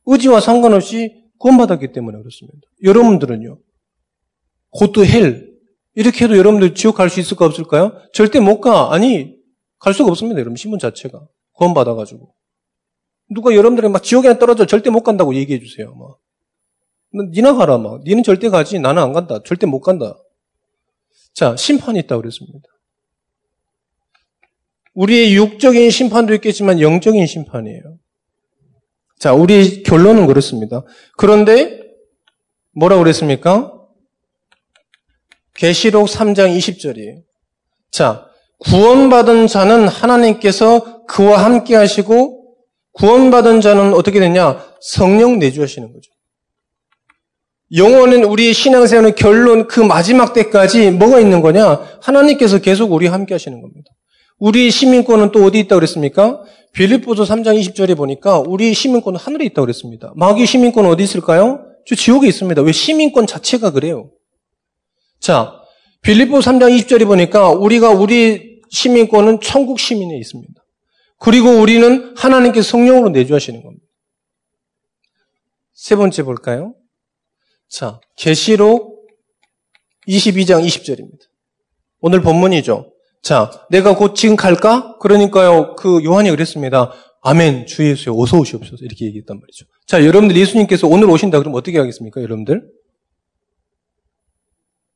[0.06, 2.58] 의지와 상관없이 구원받았기 때문에 그렇습니다.
[2.82, 3.58] 여러분들은요?
[4.70, 5.52] 곧도 헬
[5.94, 7.92] 이렇게 해도 여러분들 지옥 갈 수 있을까 없을까요?
[8.14, 8.94] 절대 못 가.
[8.94, 9.34] 아니
[9.78, 10.40] 갈 수가 없습니다.
[10.40, 11.20] 여러분 신분 자체가
[11.52, 12.32] 구원받아가지고
[13.34, 15.94] 누가 여러분들이 막 지옥에 떨어져 절대 못 간다고 얘기해 주세요.
[15.96, 16.18] 막
[17.34, 19.42] 니나 가라 막 니는 절대 가지 나는 안 간다.
[19.44, 20.16] 절대 못 간다.
[21.34, 22.68] 자, 심판이 있다고 그랬습니다.
[24.94, 27.98] 우리의 육적인 심판도 있겠지만 영적인 심판이에요.
[29.18, 30.82] 자, 우리 결론은 그렇습니다.
[31.16, 31.80] 그런데
[32.74, 33.72] 뭐라고 그랬습니까?
[35.54, 37.22] 계시록 3장 20절이에요.
[37.90, 38.26] 자,
[38.58, 42.56] 구원받은 자는 하나님께서 그와 함께 하시고
[42.92, 44.64] 구원받은 자는 어떻게 되냐?
[44.80, 46.10] 성령 내주하시는 거죠.
[47.74, 51.98] 영원은 우리 신앙 생활의 결론 그 마지막 때까지 뭐가 있는 거냐?
[52.02, 53.90] 하나님께서 계속 우리 함께 하시는 겁니다.
[54.38, 56.42] 우리 시민권은 또 어디 있다고 그랬습니까?
[56.72, 60.12] 빌립보서 3장 20절에 보니까 우리 시민권은 하늘에 있다고 그랬습니다.
[60.16, 61.64] 마귀 시민권은 어디 있을까요?
[61.86, 62.60] 저 지옥에 있습니다.
[62.60, 64.10] 왜 시민권 자체가 그래요?
[65.20, 65.54] 자,
[66.02, 70.52] 빌립보 3장 20절에 보니까 우리가 우리 시민권은 천국 시민에 있습니다.
[71.18, 73.86] 그리고 우리는 하나님께 성령으로 내주하시는 겁니다.
[75.72, 76.74] 세 번째 볼까요?
[77.72, 79.08] 자, 계시록
[80.06, 81.22] 22장 20절입니다.
[82.00, 82.92] 오늘 본문이죠.
[83.22, 84.98] 자, 내가 곧 지금 갈까?
[84.98, 86.92] 그러니까요, 그 요한이 그랬습니다.
[87.22, 88.84] 아멘, 주 예수여, 어서 오시옵소서.
[88.84, 89.64] 이렇게 얘기했단 말이죠.
[89.86, 92.62] 자, 여러분들 예수님께서 오늘 오신다 그러면 어떻게 하겠습니까, 여러분들?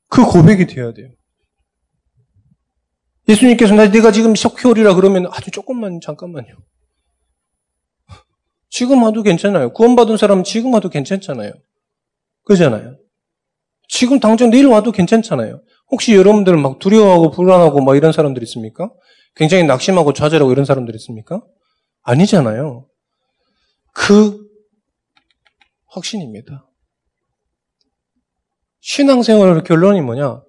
[0.08, 1.08] 그 고백이 돼야 돼요.
[3.26, 6.54] 예수님께서 나 내가 지금 석회 오리라 그러면 아주 조금만 잠깐만요.
[8.68, 9.72] 지금 와도 괜찮아요.
[9.72, 11.52] 구원받은 사람은 지금 와도 괜찮잖아요.
[12.46, 12.96] 그잖아요.
[13.88, 15.60] 지금 당장 내일 와도 괜찮잖아요.
[15.90, 18.90] 혹시 여러분들 막 두려워하고 불안하고 막 이런 사람들 있습니까?
[19.34, 21.42] 굉장히 낙심하고 좌절하고 이런 사람들 있습니까?
[22.02, 22.88] 아니잖아요.
[23.92, 24.46] 그
[25.88, 26.68] 확신입니다.
[28.80, 30.42] 신앙생활의 결론이 뭐냐?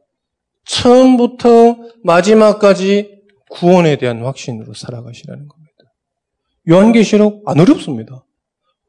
[0.65, 5.73] 처음부터 마지막까지 구원에 대한 확신으로 살아가시라는 겁니다.
[6.69, 8.25] 요한계시록 안 어렵습니다.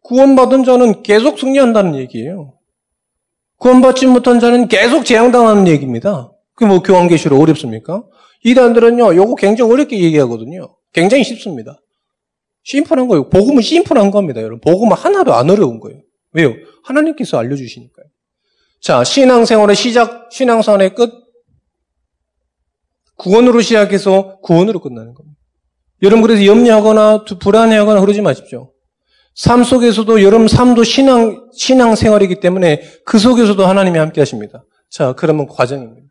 [0.03, 2.58] 구원받은 자는 계속 승리한다는 얘기예요.
[3.59, 6.33] 구원받지 못한 자는 계속 재앙당하는 얘기입니다.
[6.55, 8.05] 그게 뭐 교환계시록 어렵습니까?
[8.45, 10.77] 이단들은요, 요거 굉장히 어렵게 얘기하거든요.
[10.93, 11.79] 굉장히 쉽습니다.
[12.65, 13.29] 심플한 거예요.
[13.29, 14.61] 복음은 심플한 겁니다, 여러분.
[14.61, 16.01] 복음은 하나도 안 어려운 거예요.
[16.33, 16.55] 왜요?
[16.85, 18.07] 하나님께서 알려주시니까요.
[18.81, 21.11] 자, 신앙생활의 시작, 신앙생활의 끝,
[23.17, 25.39] 구원으로 시작해서 구원으로 끝나는 겁니다.
[26.03, 28.73] 여러분 그래서 염려하거나 불안해하거나 그러지 마십시오.
[29.39, 34.65] 삶 속에서도 여러분 삶도 신앙 신앙 생활이기 때문에 그 속에서도 하나님이 함께 하십니다.
[34.91, 36.09] 자, 그러면 과정입니다.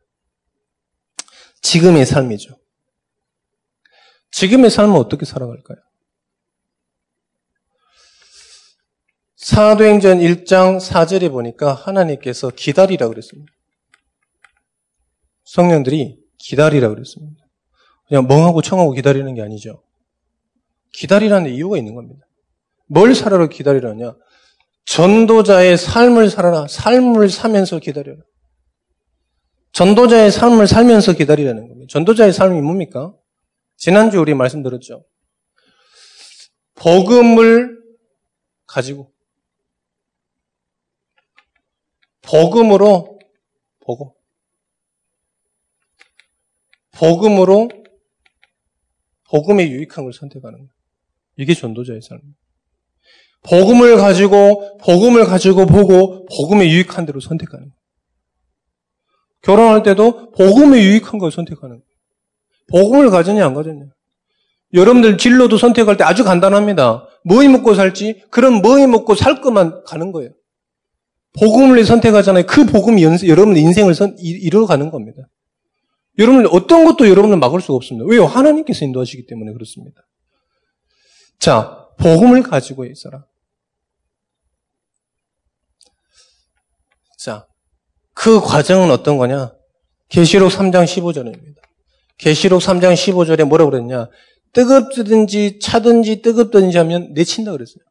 [1.62, 2.58] 지금의 삶이죠.
[4.32, 5.78] 지금의 삶은 어떻게 살아갈까요?
[9.36, 13.52] 사도행전 1장 4절에 보니까 하나님께서 기다리라 그랬습니다.
[15.44, 17.46] 성령들이 기다리라 그랬습니다.
[18.08, 19.84] 그냥 멍하고 청하고 기다리는 게 아니죠.
[20.94, 22.27] 기다리라는 이유가 있는 겁니다.
[22.88, 24.16] 뭘 살아라 기다리라냐?
[24.86, 26.68] 전도자의 삶을 살아라.
[26.68, 28.22] 삶을 사면서 기다려라.
[29.74, 31.88] 전도자의 삶을 살면서 기다리라는 겁니다.
[31.92, 33.14] 전도자의 삶이 뭡니까?
[33.76, 35.06] 지난주 우리 말씀드렸죠.
[36.76, 37.78] 복음을
[38.66, 39.14] 가지고
[42.22, 43.20] 복음으로
[43.80, 44.10] 복음
[46.92, 47.70] 복음으로
[49.30, 50.72] 복음에 유익한 걸 선택하는 거예요.
[51.38, 52.47] 이게 전도자의 삶입니다.
[53.50, 57.78] 복음을 가지고 복음을 가지고 보고 복음에 유익한 대로 선택하는 거예요.
[59.42, 61.88] 결혼할 때도 복음에 유익한 걸 선택하는 거예요.
[62.70, 63.86] 복음을 가졌냐 안 가졌냐.
[64.74, 67.08] 여러분들 진로도 선택할 때 아주 간단합니다.
[67.24, 68.26] 뭐이 먹고 살지?
[68.30, 70.32] 그럼 뭐이 먹고 살 것만 가는 거예요.
[71.40, 72.46] 복음을 선택하잖아요.
[72.46, 75.22] 그 복음이 여러분 인생을 이루어가는 겁니다.
[76.20, 78.06] 여러분 어떤 것도 여러분을 막을 수가 없습니다.
[78.10, 78.26] 왜요?
[78.26, 80.02] 하나님께서 인도하시기 때문에 그렇습니다.
[81.40, 83.26] 자, 복음을 가지고 있어라.
[87.18, 87.48] 자,
[88.18, 89.54] 그 과정은 어떤 거냐?
[90.10, 91.58] 계시록 3장 15절입니다.
[92.18, 94.10] 계시록 3장 15절에 뭐라고 그랬냐?
[94.54, 97.84] 뜨겁든지 차든지 뜨겁든지 하면 내친다 그랬어요.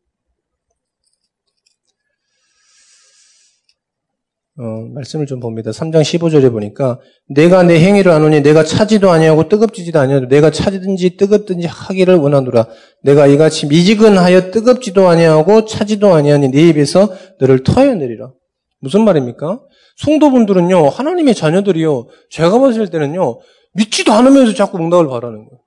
[4.58, 4.62] 어,
[4.94, 5.70] 말씀을 좀 봅니다.
[5.70, 11.68] 3장 15절에 보니까 내가 내 행위를 아노니 내가 차지도 아니하고 뜨겁지도 아니하고 내가 차지든지 뜨겁든지
[11.68, 12.66] 하기를 원하노라.
[13.02, 18.32] 내가 이같이 미지근하여 뜨겁지도 아니하고 차지도 아니하니 네 입에서 너를 터여내리라.
[18.80, 19.60] 무슨 말입니까?
[19.96, 23.40] 성도분들은요 하나님의 자녀들이요 제가 봤을 때는요
[23.72, 25.60] 믿지도 않으면서 자꾸 응답을 바라는 거예요.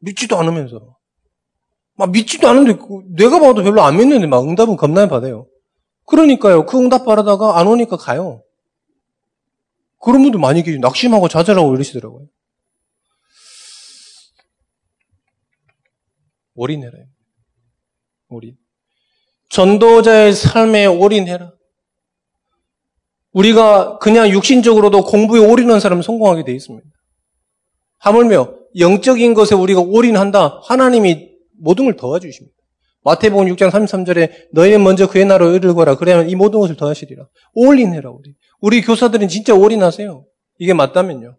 [0.00, 0.96] 믿지도 않으면서
[1.94, 2.78] 막 믿지도 않은데
[3.10, 5.46] 내가 봐도 별로 안 믿는데 막 응답은 겁나 받아요.
[6.06, 6.66] 그러니까요.
[6.66, 8.42] 그 응답 바라다가 안 오니까 가요.
[10.00, 10.80] 그런 분들 많이 계시죠.
[10.80, 12.26] 낙심하고 좌절하고 이러시더라고요.
[16.54, 16.92] 올인해라.
[18.28, 18.56] 올인.
[19.48, 21.52] 전도자의 삶에 올인해라.
[23.32, 26.86] 우리가 그냥 육신적으로도 공부에 올인한 사람은 성공하게 되어 있습니다.
[27.98, 30.60] 하물며 영적인 것에 우리가 올인한다.
[30.64, 32.54] 하나님이 모든 걸 도와주십니다.
[33.04, 35.96] 마태복음 6장 33절에 너희는 먼저 그의 나라로 이르거라.
[35.96, 37.26] 그래야만 이 모든 것을 더하시리라.
[37.54, 38.34] 올인해라 우리.
[38.60, 40.24] 우리 교사들은 진짜 올인하세요.
[40.58, 41.36] 이게 맞다면요.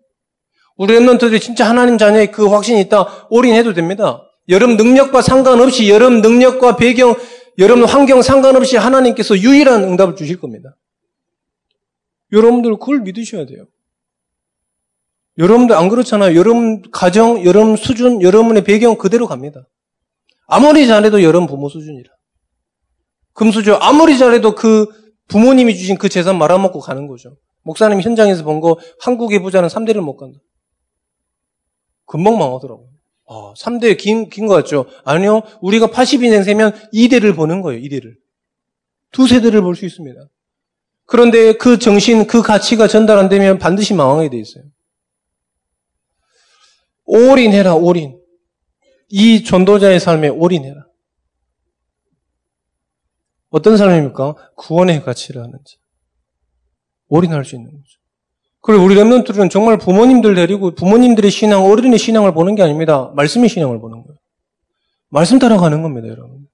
[0.75, 3.27] 우리 랩런트들이 진짜 하나님 자녀의 그 확신이 있다.
[3.29, 4.21] 올인해도 됩니다.
[4.49, 7.15] 여러분 능력과 상관없이 여러분 능력과 배경,
[7.59, 10.75] 여러분 환경 상관없이 하나님께서 유일한 응답을 주실 겁니다.
[12.33, 13.65] 여러분들 그걸 믿으셔야 돼요.
[15.37, 16.35] 여러분들 안 그렇잖아요.
[16.35, 19.67] 여러분 가정, 여러분 수준, 여러분의 배경 그대로 갑니다.
[20.47, 22.09] 아무리 잘해도 여러분 부모 수준이라.
[23.33, 24.85] 금수저 아무리 잘해도 그
[25.27, 27.37] 부모님이 주신 그 재산 말아먹고 가는 거죠.
[27.63, 30.37] 목사님 현장에서 본 거 한국의 부자는 3대를 못 간다.
[32.05, 32.89] 금방 망하더라고요.
[33.29, 34.85] 아, 3대 긴, 긴 것 같죠?
[35.05, 35.41] 아니요.
[35.61, 38.13] 우리가 82년생이면 2대를 보는 거예요, 2대를.
[39.11, 40.19] 두 세대를 볼 수 있습니다.
[41.05, 44.63] 그런데 그 정신, 그 가치가 전달 안 되면 반드시 망하게 돼 있어요.
[47.05, 48.19] 올인해라, 올인.
[49.09, 50.85] 이 전도자의 삶에 올인해라.
[53.49, 54.35] 어떤 사람입니까?
[54.55, 55.77] 구원의 가치를 하는지.
[57.09, 57.99] 올인할 수 있는 거죠.
[58.61, 63.11] 그리고 우리 랩런트들은 정말 부모님들 데리고 부모님들의 신앙, 어른의 신앙을 보는 게 아닙니다.
[63.15, 64.17] 말씀의 신앙을 보는 거예요.
[65.09, 66.47] 말씀 따라가는 겁니다, 여러분.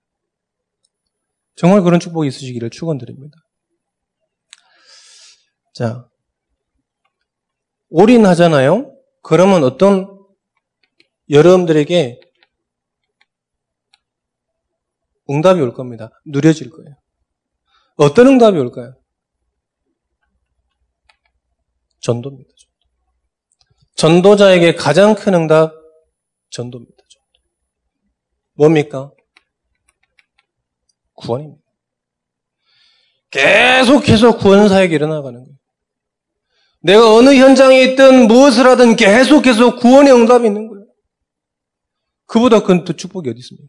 [1.56, 3.38] 정말 그런 축복이 있으시기를 축원드립니다.
[5.80, 6.10] 자,
[7.90, 8.94] 올인하잖아요.
[9.24, 10.14] 그러면 어떤
[11.30, 12.20] 여러분들에게
[15.30, 16.10] 응답이 올 겁니다.
[16.26, 16.98] 누려질 거예요.
[17.96, 18.94] 어떤 응답이 올까요?
[22.02, 22.50] 전도입니다.
[23.96, 24.36] 전도.
[24.36, 25.74] 자에게 가장 큰 응답,
[26.50, 27.04] 전도입니다.
[27.08, 27.40] 전도.
[28.56, 29.14] 뭡니까?
[31.14, 31.64] 구원입니다.
[33.30, 35.59] 계속해서 구원사역이 일어나가는 거예요.
[36.82, 40.86] 내가 어느 현장에 있든 무엇을 하든 계속해서 구원의 응답이 있는 거예요.
[42.26, 43.68] 그보다 큰 또 축복이 어디 있습니까?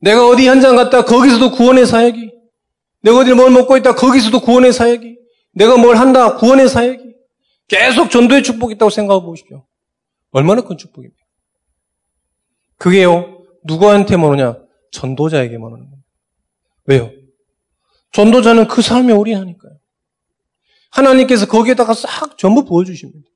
[0.00, 2.30] 내가 어디 현장 갔다 거기서도 구원의 사역이
[3.02, 5.16] 내가 어디 뭘 먹고 있다 거기서도 구원의 사역이
[5.52, 7.00] 내가 뭘 한다 구원의 사역이
[7.68, 9.64] 계속 전도의 축복이 있다고 생각해 보십시오.
[10.32, 11.16] 얼마나 큰 축복입니까?
[12.78, 14.56] 그게요 누구한테만 오냐?
[14.90, 16.02] 전도자에게만 오는 겁니다.
[16.86, 17.10] 왜요?
[18.12, 19.72] 전도자는 그 삶에 올인하니까요.
[20.92, 23.28] 하나님께서 거기에다가 싹 전부 부어주십니다.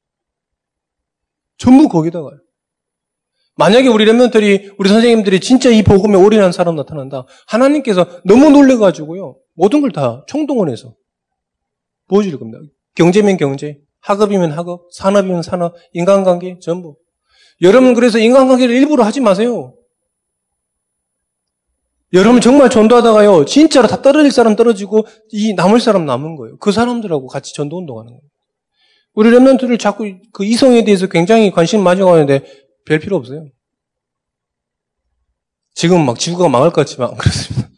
[1.58, 2.38] 전부 거기다가요.
[3.56, 7.24] 만약에 우리 랩런들이 우리 선생님들이 진짜 이 복음에 올인한 사람 나타난다.
[7.46, 9.36] 하나님께서 너무 놀래가지고요.
[9.54, 10.94] 모든 걸 다 총동원해서
[12.08, 12.58] 보여줄 겁니다.
[12.94, 16.96] 경제면 경제, 학업이면 학업, 산업이면 산업, 인간관계 전부.
[17.62, 19.74] 여러분 그래서 인간관계를 일부러 하지 마세요.
[22.16, 26.56] 여러분 정말 전도하다가요, 진짜로 다 떨어질 사람 떨어지고 이 남을 사람 남은 거예요.
[26.56, 28.22] 그 사람들하고 같이 전도 운동하는 거예요.
[29.12, 32.42] 우리 랩런트를 자꾸 그 이성에 대해서 굉장히 관심 많이 가는데
[32.86, 33.46] 별 필요 없어요.
[35.74, 37.68] 지금 막 지구가 망할 것 같지만 그렇습니다.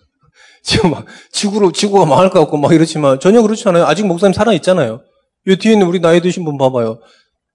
[0.62, 3.86] 지금 막 지구로 지구가 망할 것 같고 막 이렇지만 전혀 그렇지 않아요.
[3.86, 5.02] 아직 목사님 살아 있잖아요.
[5.46, 7.00] 이 뒤에 있는 우리 나이 드신 분 봐봐요.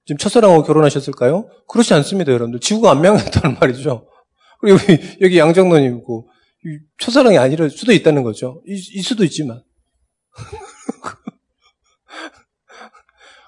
[0.06, 1.48] 지금 첫사랑하고 결혼하셨을까요?
[1.70, 2.60] 그렇지 않습니다, 여러분들.
[2.60, 4.06] 지구가 안 망했다는 말이죠.
[4.60, 6.28] 그리고 여기, 여기 양정론님 있고
[7.00, 8.62] 첫사랑이 아닐 수도 있다는 거죠.
[8.68, 9.64] 이, 이 수도 있지만.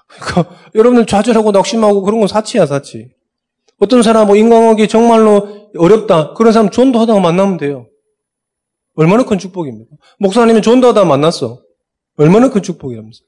[0.08, 3.10] 그러니까 여러분들 좌절하고 낙심하고 그런 건 사치야, 사치.
[3.78, 6.34] 어떤 사람 뭐 인간관계 정말로 어렵다.
[6.34, 7.88] 그런 사람 전도하다가 만나면 돼요.
[8.94, 9.94] 얼마나 큰 축복입니까?
[10.18, 11.62] 목사님이 전도하다가 만났어.
[12.16, 13.20] 얼마나 큰 축복이라면서.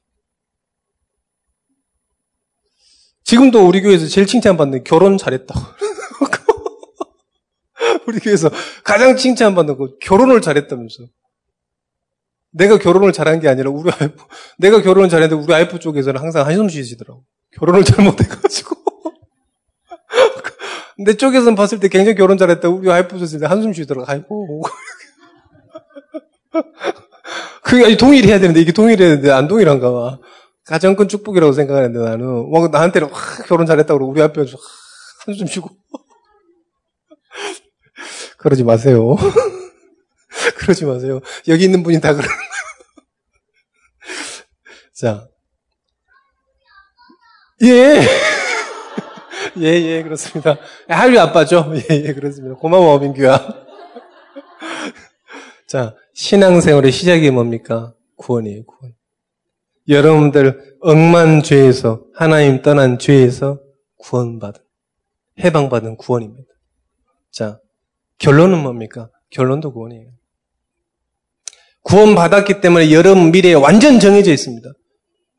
[3.24, 5.60] 지금도 우리 교회에서 제일 칭찬받는 결혼 잘했다고.
[8.06, 8.50] 우리 교회에서
[8.84, 11.04] 가장 칭찬받는 거 결혼을 잘했다면서.
[12.50, 14.24] 내가 결혼을 잘한 게 아니라 우리 아이프,
[14.58, 17.24] 내가 결혼을 잘했는데 우리 아이프 쪽에서는 항상 한숨 쉬시더라고.
[17.52, 18.76] 결혼을 잘못해가지고.
[21.04, 22.68] 내 쪽에서는 봤을 때 굉장히 결혼 잘했다.
[22.68, 24.10] 우리 줬을 때 한숨 쉬더라고.
[24.10, 24.62] 아이고.
[27.62, 30.18] 그게 동일해야 되는데, 이게 동일해야 되는데, 안 동일한가 봐.
[30.96, 32.50] 큰 축복이라고 생각하는데, 나는.
[32.50, 34.56] 막 나한테는, 와, 결혼 잘했다고 우리 앞에서
[35.26, 35.68] 한숨 쉬고.
[38.38, 39.16] 그러지 마세요.
[40.58, 41.20] 그러지 마세요.
[41.48, 42.30] 여기 있는 분이 다 그러는.
[44.94, 45.28] 자.
[47.62, 48.00] 예.
[49.58, 50.56] 예, 예, 그렇습니다.
[50.88, 51.72] 하율이 아빠죠?
[51.74, 52.54] 예, 예, 그렇습니다.
[52.54, 53.38] 고마워, 민규야.
[55.66, 57.92] 자, 신앙생활의 시작이 뭡니까?
[58.16, 58.94] 구원이에요, 구원.
[59.88, 63.58] 여러분들, 억만 죄에서, 하나님 떠난 죄에서
[63.98, 64.60] 구원받은,
[65.40, 66.48] 해방받은 구원입니다.
[67.32, 67.58] 자,
[68.18, 69.10] 결론은 뭡니까?
[69.30, 70.10] 결론도 구원이에요.
[71.84, 74.68] 구원받았기 때문에 여러분 미래에 완전 정해져 있습니다.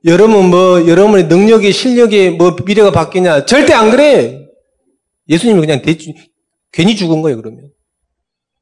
[0.05, 4.47] 여러분 뭐 여러분의 능력이 실력이 뭐 미래가 바뀌냐 절대 안 그래.
[5.27, 6.13] 예수님이 그냥 대충
[6.71, 7.69] 괜히 죽은 거예요 그러면.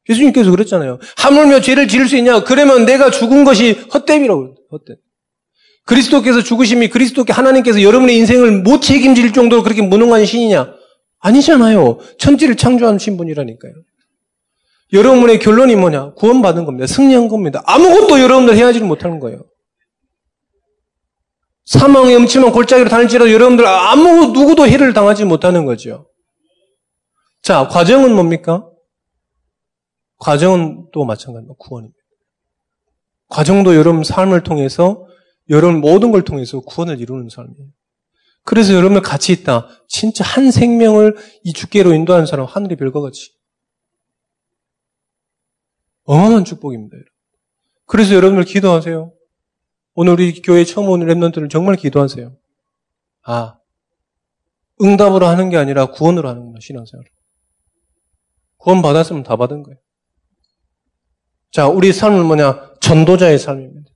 [0.10, 1.00] 예수님께서 그랬잖아요.
[1.18, 2.44] 하물며 죄를 지을 수 있냐?
[2.44, 4.96] 그러면 내가 죽은 것이 헛됨이라고 헛됨.
[5.86, 10.74] 그리스도께서 죽으심이 그리스도께 하나님께서 여러분의 인생을 못 책임질 정도로 그렇게 무능한 신이냐?
[11.20, 12.00] 아니잖아요.
[12.18, 13.74] 천지를 창조하신 분이라니까요.
[14.94, 16.14] 여러분의 결론이 뭐냐?
[16.14, 16.88] 구원받은 겁니다.
[16.88, 17.62] 승리한 겁니다.
[17.66, 19.44] 아무것도 여러분들 해야지를 못하는 거예요.
[21.66, 26.10] 사망의 음침한 골짜기로 다닐지라도 여러분들 아무 누구도 해를 당하지 못하는 거죠.
[27.42, 28.70] 자, 과정은 뭡니까?
[30.20, 31.56] 과정은 또 마찬가지입니다.
[31.58, 31.98] 구원입니다.
[33.28, 35.06] 과정도 여러분 삶을 통해서
[35.50, 37.68] 여러분 모든 걸 통해서 구원을 이루는 삶이에요.
[38.44, 39.68] 그래서 여러분들 같이 있다.
[39.90, 43.37] 진짜 한 생명을 이 주께로 인도하는 사람 하늘의 별과 같이.
[46.08, 46.98] 어마어마한 축복입니다.
[47.86, 49.14] 그래서 여러분들 기도하세요.
[49.94, 52.36] 오늘 우리 교회 처음 오는 랩런트를 정말 기도하세요.
[53.24, 53.58] 아,
[54.82, 57.06] 응답으로 하는 게 아니라 구원으로 하는구나, 신앙생활.
[58.58, 59.78] 구원 받았으면 다 받은 거예요.
[61.52, 62.76] 자, 우리 삶은 뭐냐?
[62.82, 63.92] 전도자의 삶입니다.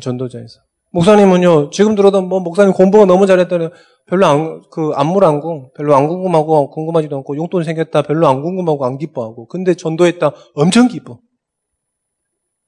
[0.00, 0.62] 전도자의 삶.
[0.92, 3.68] 목사님은요, 지금 들어도 뭐 목사님 공부가 너무 잘했다니
[4.10, 8.84] 별로 안, 그 안물 안궁, 별로 안 궁금하고 궁금하지도 않고 용돈 생겼다 별로 안 궁금하고
[8.84, 9.46] 안 기뻐하고.
[9.46, 11.20] 근데 전도했다 엄청 기뻐.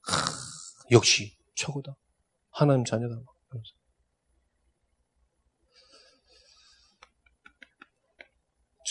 [0.07, 0.13] 하,
[0.91, 1.95] 역시 최고다.
[2.49, 3.15] 하나님 자녀다.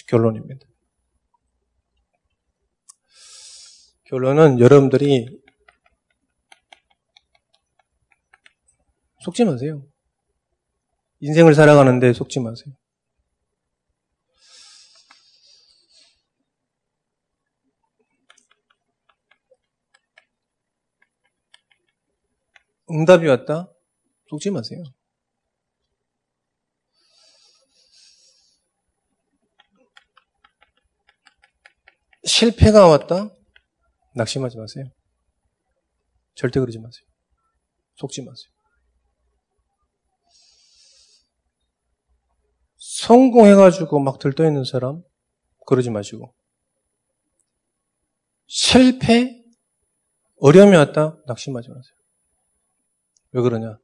[0.08, 0.66] 결론입니다.
[4.04, 5.40] 결론은 여러분들이
[9.20, 9.82] 속지 마세요.
[11.22, 12.74] 인생을 살아가는데 속지 마세요.
[22.90, 23.72] 응답이 왔다?
[24.30, 24.82] 속지 마세요.
[32.24, 33.30] 실패가 왔다?
[34.16, 34.86] 낙심하지 마세요.
[36.34, 37.06] 절대 그러지 마세요.
[37.94, 38.51] 속지 마세요.
[43.02, 45.02] 성공해가지고 막 들떠있는 사람,
[45.66, 46.32] 그러지 마시고.
[48.46, 49.42] 실패,
[50.38, 51.94] 어려움이 왔다, 낙심하지 마세요.
[53.32, 53.78] 왜 그러냐?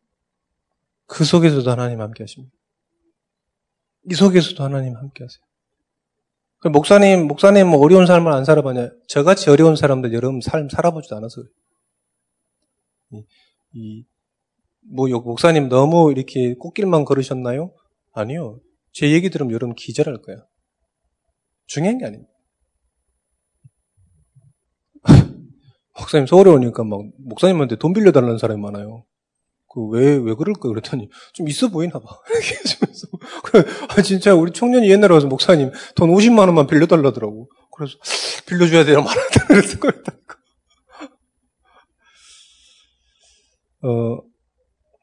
[1.06, 2.54] 그 속에서도 하나님 함께 하십니다.
[4.08, 5.42] 이 속에서도 하나님 함께 하세요.
[6.60, 8.90] 그 목사님, 목사님 뭐 어려운 삶을 안 살아봤냐?
[9.08, 11.54] 저같이 어려운 사람들 여러분 삶 살아보지도 않아서 그래요.
[13.10, 13.24] 이,
[13.72, 14.04] 이,
[14.82, 17.72] 뭐, 목사님 너무 이렇게 꽃길만 걸으셨나요?
[18.12, 18.60] 아니요.
[18.92, 20.46] 제 얘기 들으면 여러분 기절할 거예요.
[21.66, 22.32] 중요한 게 아닙니다.
[25.98, 29.04] 목사님 서울에 오니까 막 목사님한테 돈 빌려달라는 사람이 많아요.
[29.68, 30.68] 그 왜, 왜 그럴까?
[30.68, 32.08] 그랬더니 좀 있어 보이나 봐.
[33.90, 37.50] 아, 진짜 우리 청년이 옛날에 와서 목사님 돈 50만 원만 빌려달라더라고.
[37.76, 37.98] 그래서
[38.46, 39.02] 빌려줘야 돼요.
[39.02, 39.46] 말한다.
[39.46, 40.36] 그랬을 거였다니까.
[43.82, 44.18] 어,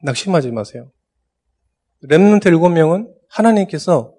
[0.02, 0.90] 낙심하지 마세요.
[2.04, 4.14] 랩런트 7명은 하나님께서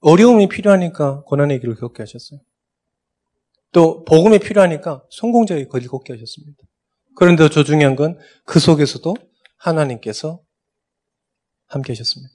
[0.00, 2.40] 어려움이 필요하니까 고난의 길을 걷게 하셨어요.
[3.72, 6.62] 또 복음이 필요하니까 성공자의 길을 걷게 하셨습니다.
[7.16, 9.14] 그런데 더 중요한 건 그 속에서도
[9.58, 10.42] 하나님께서
[11.66, 12.34] 함께 하셨습니다.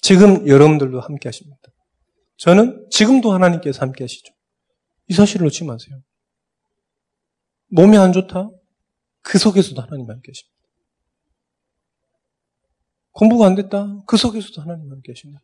[0.00, 1.58] 지금 여러분들도 함께 하십니다.
[2.36, 4.32] 저는 지금도 하나님께서 함께 하시죠.
[5.08, 6.00] 이 사실을 놓지 마세요.
[7.68, 8.50] 몸이 안 좋다?
[9.22, 10.57] 그 속에서도 하나님 함께 하십니다.
[13.12, 14.02] 공부가 안 됐다?
[14.06, 15.42] 그 속에서도 하나님 함께 하십니다.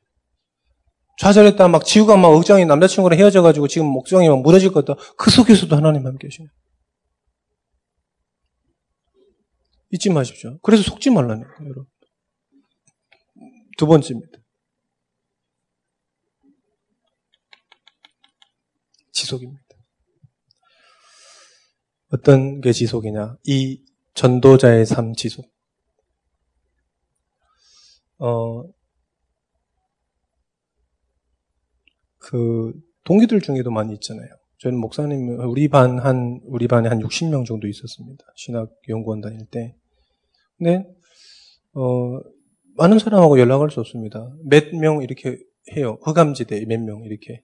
[1.19, 5.01] 좌절했다, 막 지우가 막 억장이 남자친구랑 헤어져가지고 지금 목장이 막 무너질 것 같다.
[5.17, 6.55] 그 속에서도 하나님 함께 하십니다.
[9.91, 10.59] 잊지 마십시오.
[10.61, 11.11] 그래서 속지
[11.47, 11.87] 거예요, 여러분.
[13.79, 14.39] 두 번째입니다.
[19.13, 19.63] 지속입니다.
[22.11, 23.37] 어떤 게 지속이냐?
[23.45, 23.85] 이
[24.15, 25.54] 전도자의 삶 지속.
[28.19, 28.65] 어,
[32.19, 32.73] 그,
[33.05, 34.29] 동기들 중에도 많이 있잖아요.
[34.59, 38.25] 저는 목사님, 우리 반 한, 우리 반에 한 60명 정도 있었습니다.
[38.37, 39.75] 신학연구원 다닐 때.
[40.57, 40.85] 근데,
[41.75, 42.21] 어,
[42.77, 44.33] 많은 사람하고 연락할 수 없습니다.
[44.49, 45.39] 몇 명 이렇게
[45.77, 45.99] 해요.
[46.03, 47.43] 흑암지대 몇 명 이렇게.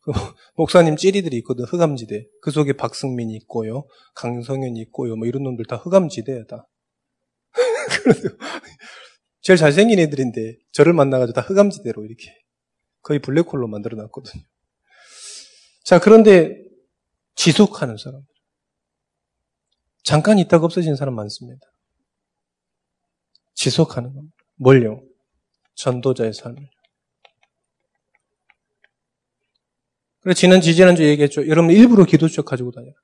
[0.00, 0.12] 그
[0.56, 2.26] 목사님 찌리들이 있거든, 흑암지대.
[2.42, 3.84] 그 속에 박승민이 있고요.
[4.14, 5.16] 강성현이 있고요.
[5.16, 6.68] 뭐 이런 놈들 다 흑암지대다.
[9.44, 12.34] 제일 잘생긴 애들인데 저를 만나가지고 다 흑암지대로 이렇게
[13.02, 14.42] 거의 블랙홀로 만들어 놨거든요.
[15.84, 16.64] 자, 그런데
[17.34, 18.26] 지속하는 사람들.
[20.02, 21.60] 잠깐 있다가 없어진 사람 많습니다.
[23.52, 24.34] 지속하는 겁니다.
[24.54, 25.02] 뭘요?
[25.74, 26.70] 전도자의 삶을.
[30.20, 31.46] 그래 지난 지지난주 얘기했죠.
[31.48, 32.94] 여러분 일부러 기도책 가지고 다녀라.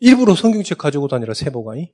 [0.00, 1.92] 일부러 성경책 가지고 다니라 세보가이.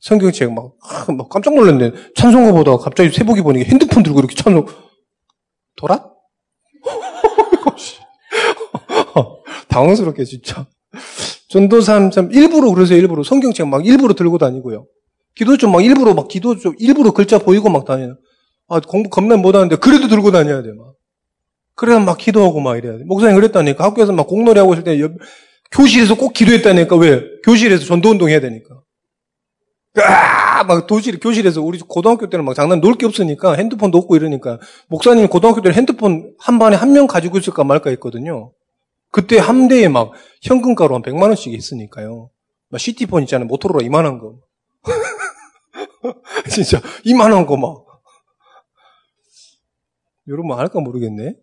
[0.00, 0.72] 성경책 막,
[1.16, 1.92] 막 깜짝 놀랐네.
[2.16, 4.66] 찬송가 보다가 갑자기 세보기 보니까 핸드폰 들고 이렇게 찬송
[5.76, 6.10] 도라?
[9.68, 10.66] 당황스럽게 진짜.
[11.48, 14.86] 전도사람 참 일부러 그래서 일부러 성경책 막 일부러 들고 다니고요.
[15.34, 18.16] 기도 좀 막 일부러 막 기도 좀 일부러 글자 보이고 막 다녀요.
[18.68, 20.94] 아 공부 겁나 못하는데 그래도 들고 다녀야 돼 막.
[21.76, 23.04] 그래서 막 기도하고 막 이래야 돼.
[23.04, 25.12] 목사님 그랬다니까 학교에서 막 공놀이 하고 있을 때 옆,
[25.72, 26.96] 교실에서 꼭 기도했다니까.
[26.96, 27.22] 왜?
[27.44, 28.80] 교실에서 전도 운동 해야 되니까.
[29.96, 34.58] 아, 막 도실, 교실에서 우리 고등학교 때는 막 장난 놀 게 없으니까 핸드폰도 없고 이러니까
[34.88, 38.52] 목사님 고등학교 때는 핸드폰 한 반에 한 명 가지고 있을까 말까 했거든요.
[39.10, 42.30] 그때 한 대에 막 현금가로 한 100만 원씩 있으니까요.
[42.70, 43.46] 막 시티폰 있잖아요.
[43.46, 44.40] 모토로라 이만한 거.
[46.50, 47.84] 진짜 이만한 거 막.
[50.28, 51.36] 여러분 알까 모르겠네.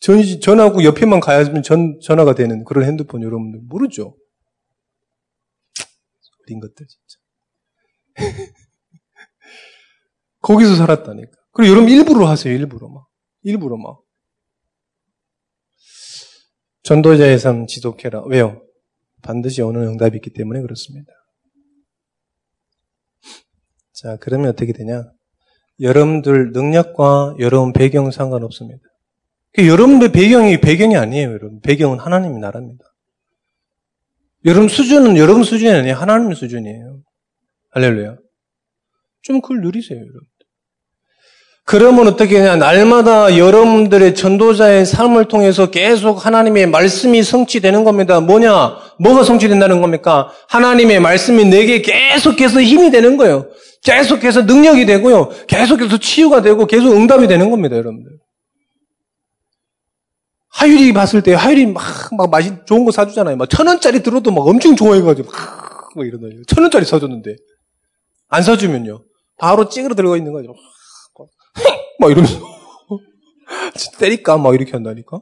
[0.00, 4.14] 전, 전화하고 옆에만 가야면 전, 전화가 되는 그런 핸드폰 여러분들 모르죠?
[6.44, 6.86] 어린 것들.
[10.40, 11.30] 거기서 살았다니까.
[11.52, 13.06] 그리고 여러분 일부러 하세요, 일부러 막.
[13.42, 14.00] 일부러 막.
[16.82, 18.24] 전도자의 삶 지속해라.
[18.26, 18.62] 왜요?
[19.22, 21.12] 반드시 오는 응답이 있기 때문에 그렇습니다.
[23.92, 25.04] 자, 그러면 어떻게 되냐?
[25.80, 28.80] 여러분들 능력과 여러분 배경 상관없습니다.
[29.52, 31.60] 그 여러분들 배경이 배경이 아니에요, 여러분.
[31.60, 32.84] 배경은 하나님의 나라입니다.
[34.44, 35.96] 여러분 수준은 여러분 수준이 아니에요.
[35.96, 36.97] 하나님 수준이에요.
[37.70, 38.16] 할렐루야.
[39.22, 40.20] 좀 그걸 누리세요, 여러분.
[41.64, 42.56] 그러면 어떻게 되냐.
[42.56, 48.20] 날마다 여러분들의 전도자의 삶을 통해서 계속 하나님의 말씀이 성취되는 겁니다.
[48.20, 48.78] 뭐냐?
[48.98, 50.30] 뭐가 성취된다는 겁니까?
[50.48, 53.50] 하나님의 말씀이 내게 계속해서 힘이 되는 거예요.
[53.84, 55.28] 계속해서 능력이 되고요.
[55.46, 58.12] 계속해서 치유가 되고 계속 응답이 되는 겁니다, 여러분들.
[60.50, 61.84] 하율이 봤을 때 하율이 막,
[62.16, 63.36] 막 맛이 좋은 거 사주잖아요.
[63.36, 67.36] 막 천 원짜리 들어도 막 엄청 좋아해가지고 막, 막 이러더니 천 원짜리 사줬는데
[68.28, 69.04] 안 사주면요.
[69.38, 70.54] 바로 찌그러 들어가 있는 거죠.
[72.00, 72.38] 막 이러면서
[73.98, 75.20] 때릴까 막 이렇게 한다니까.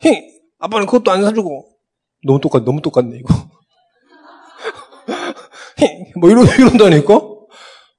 [0.00, 0.14] 힝
[0.58, 1.68] 아빠는 그것도 안 사주고
[2.24, 3.34] 너무 똑같 너무 똑같네 이거.
[6.20, 7.20] 뭐 이런 이런다니까.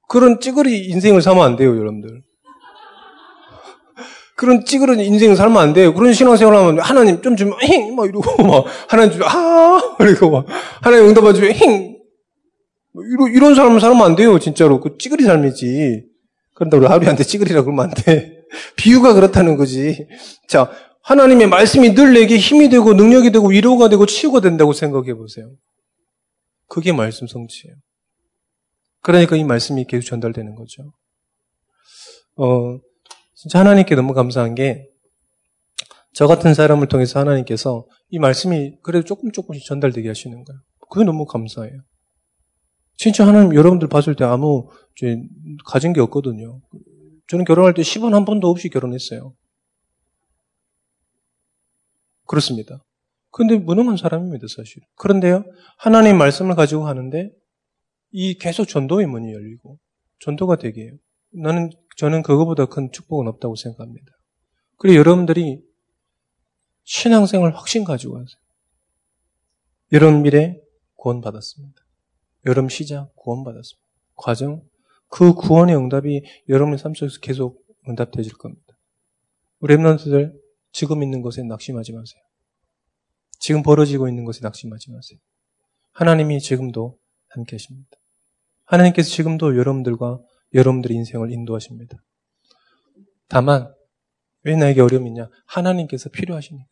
[0.08, 2.22] 그런 찌그리 인생을 살면 안 돼요, 여러분들.
[4.36, 5.94] 그런 찌그런 인생을 살면 안 돼요.
[5.94, 7.94] 그런 신앙생활 하면 하나님 좀 주면 힝!
[7.94, 9.94] 막 이러고 막 하나님 주면 아!
[9.98, 10.46] 그리고 막
[10.82, 11.93] 하나님 응답해 주면 힝!
[12.94, 14.80] 뭐 이런, 이런 사람을 살면 안 돼요, 진짜로.
[14.80, 16.06] 그 찌그리 삶이지.
[16.54, 18.44] 그런다 우리 하루한테 찌그리라 그러면 안 돼.
[18.76, 20.06] 비유가 그렇다는 거지.
[20.48, 20.70] 자,
[21.02, 25.50] 하나님의 말씀이 늘 내게 힘이 되고 능력이 되고 위로가 되고 치유가 된다고 생각해 보세요.
[26.68, 27.74] 그게 말씀 성취예요.
[29.02, 30.92] 그러니까 이 말씀이 계속 전달되는 거죠.
[32.36, 32.78] 어,
[33.34, 34.86] 진짜 하나님께 너무 감사한 게,
[36.14, 40.60] 저 같은 사람을 통해서 하나님께서 이 말씀이 그래도 조금 조금씩 전달되게 하시는 거예요.
[40.88, 41.82] 그게 너무 감사해요.
[42.96, 44.68] 진짜 하나님 여러분들 봤을 때 아무
[45.64, 46.60] 가진 게 없거든요.
[47.28, 49.34] 저는 결혼할 때 10원 한 번도 없이 결혼했어요.
[52.26, 52.82] 그렇습니다.
[53.30, 54.82] 근데 무능한 사람입니다, 사실.
[54.94, 55.44] 그런데요,
[55.76, 57.30] 하나님 말씀을 가지고 하는데
[58.12, 59.78] 이 계속 전도의 문이 열리고
[60.20, 60.92] 전도가 되게 해요.
[61.32, 64.06] 나는 저는 그거보다 큰 축복은 없다고 생각합니다.
[64.76, 65.60] 그리고 여러분들이
[66.84, 68.38] 신앙생활 확신 가지고 하세요.
[69.92, 70.60] 여러분 미래
[70.96, 71.83] 구원받았습니다.
[72.46, 73.82] 여러분 시작 구원받았습니다.
[74.16, 74.62] 과정
[75.08, 78.76] 그 구원의 응답이 여러분의 삶 속에서 계속 응답되질 겁니다.
[79.62, 80.34] 랩런트들
[80.72, 82.22] 지금 있는 것에 낙심하지 마세요.
[83.38, 85.18] 지금 벌어지고 있는 것에 낙심하지 마세요.
[85.92, 87.90] 하나님이 지금도 함께 하십니다.
[88.64, 90.20] 하나님께서 지금도 여러분들과
[90.52, 91.96] 여러분들의 인생을 인도하십니다.
[93.28, 93.72] 다만
[94.42, 95.28] 왜 나에게 어려움이 있냐?
[95.46, 96.68] 하나님께서 필요하시니까.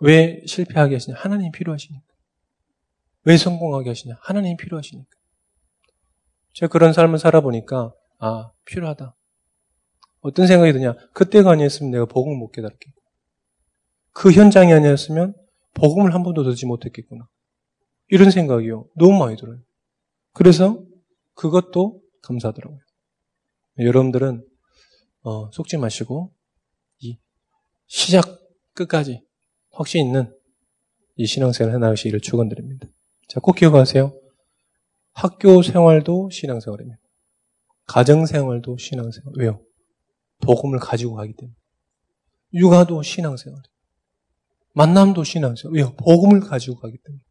[0.00, 1.16] 왜 실패하게 하시냐?
[1.18, 2.07] 하나님 필요하시니까.
[3.28, 4.16] 왜 성공하게 하시냐?
[4.22, 5.10] 하나님 필요하시니까.
[6.54, 9.14] 제가 그런 삶을 살아보니까 아 필요하다.
[10.20, 10.94] 어떤 생각이 드냐?
[11.12, 13.02] 그때가 아니었으면 내가 복음을 못 깨달았겠고
[14.12, 15.34] 그 현장이 아니었으면
[15.74, 17.28] 복음을 한 번도 듣지 못했겠구나.
[18.08, 18.88] 이런 생각이요.
[18.96, 19.60] 너무 많이 들어요.
[20.32, 20.82] 그래서
[21.34, 22.80] 그것도 감사하더라고요.
[23.78, 24.42] 여러분들은
[25.24, 26.32] 어, 속지 마시고
[27.00, 27.18] 이
[27.88, 28.24] 시작
[28.72, 29.22] 끝까지
[29.72, 30.34] 확신 있는
[31.16, 32.88] 이 신앙생활 해나가시기를 축원드립니다.
[33.28, 34.18] 자, 꼭 기억하세요.
[35.12, 36.98] 학교 생활도 신앙생활입니다.
[37.86, 39.34] 가정 생활도 신앙생활.
[39.36, 39.62] 왜요?
[40.40, 41.54] 복음을 가지고 가기 때문에.
[42.54, 43.60] 육아도 신앙생활.
[44.74, 45.74] 만남도 신앙생활.
[45.74, 45.94] 왜요?
[45.96, 47.22] 복음을 가지고 가기 때문에.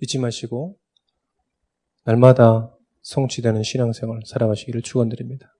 [0.00, 0.76] 잊지 마시고
[2.04, 5.54] 날마다 성취되는 신앙생활 살아가시기를 축원드립니다.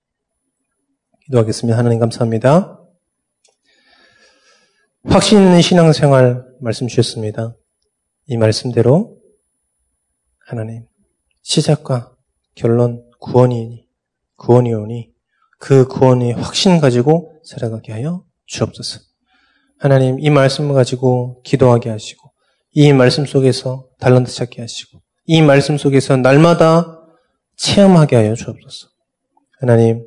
[1.25, 1.77] 기도하겠습니다.
[1.77, 2.79] 하나님 감사합니다.
[5.05, 7.55] 확신 있는 신앙생활 말씀 주셨습니다.
[8.25, 9.20] 이 말씀대로
[10.51, 10.85] 하나님
[11.43, 12.13] 시작과
[12.55, 13.87] 결론 구원이니
[14.35, 15.13] 구원이 오니
[15.59, 18.99] 그 구원의 확신 가지고 살아가게 하여 주옵소서.
[19.79, 22.33] 하나님 이 말씀을 가지고 기도하게 하시고
[22.71, 26.99] 이 말씀 속에서 달란트 찾게 하시고 이 말씀 속에서 날마다
[27.55, 28.89] 체험하게 하여 주옵소서.
[29.61, 30.05] 하나님,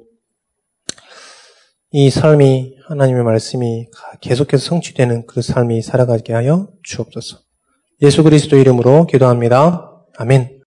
[1.90, 3.86] 이 삶이 하나님의 말씀이
[4.20, 7.38] 계속해서 성취되는 그 삶이 살아가게 하여 주옵소서.
[8.02, 9.93] 예수 그리스도 이름으로 기도합니다.
[10.16, 10.60] 아멘.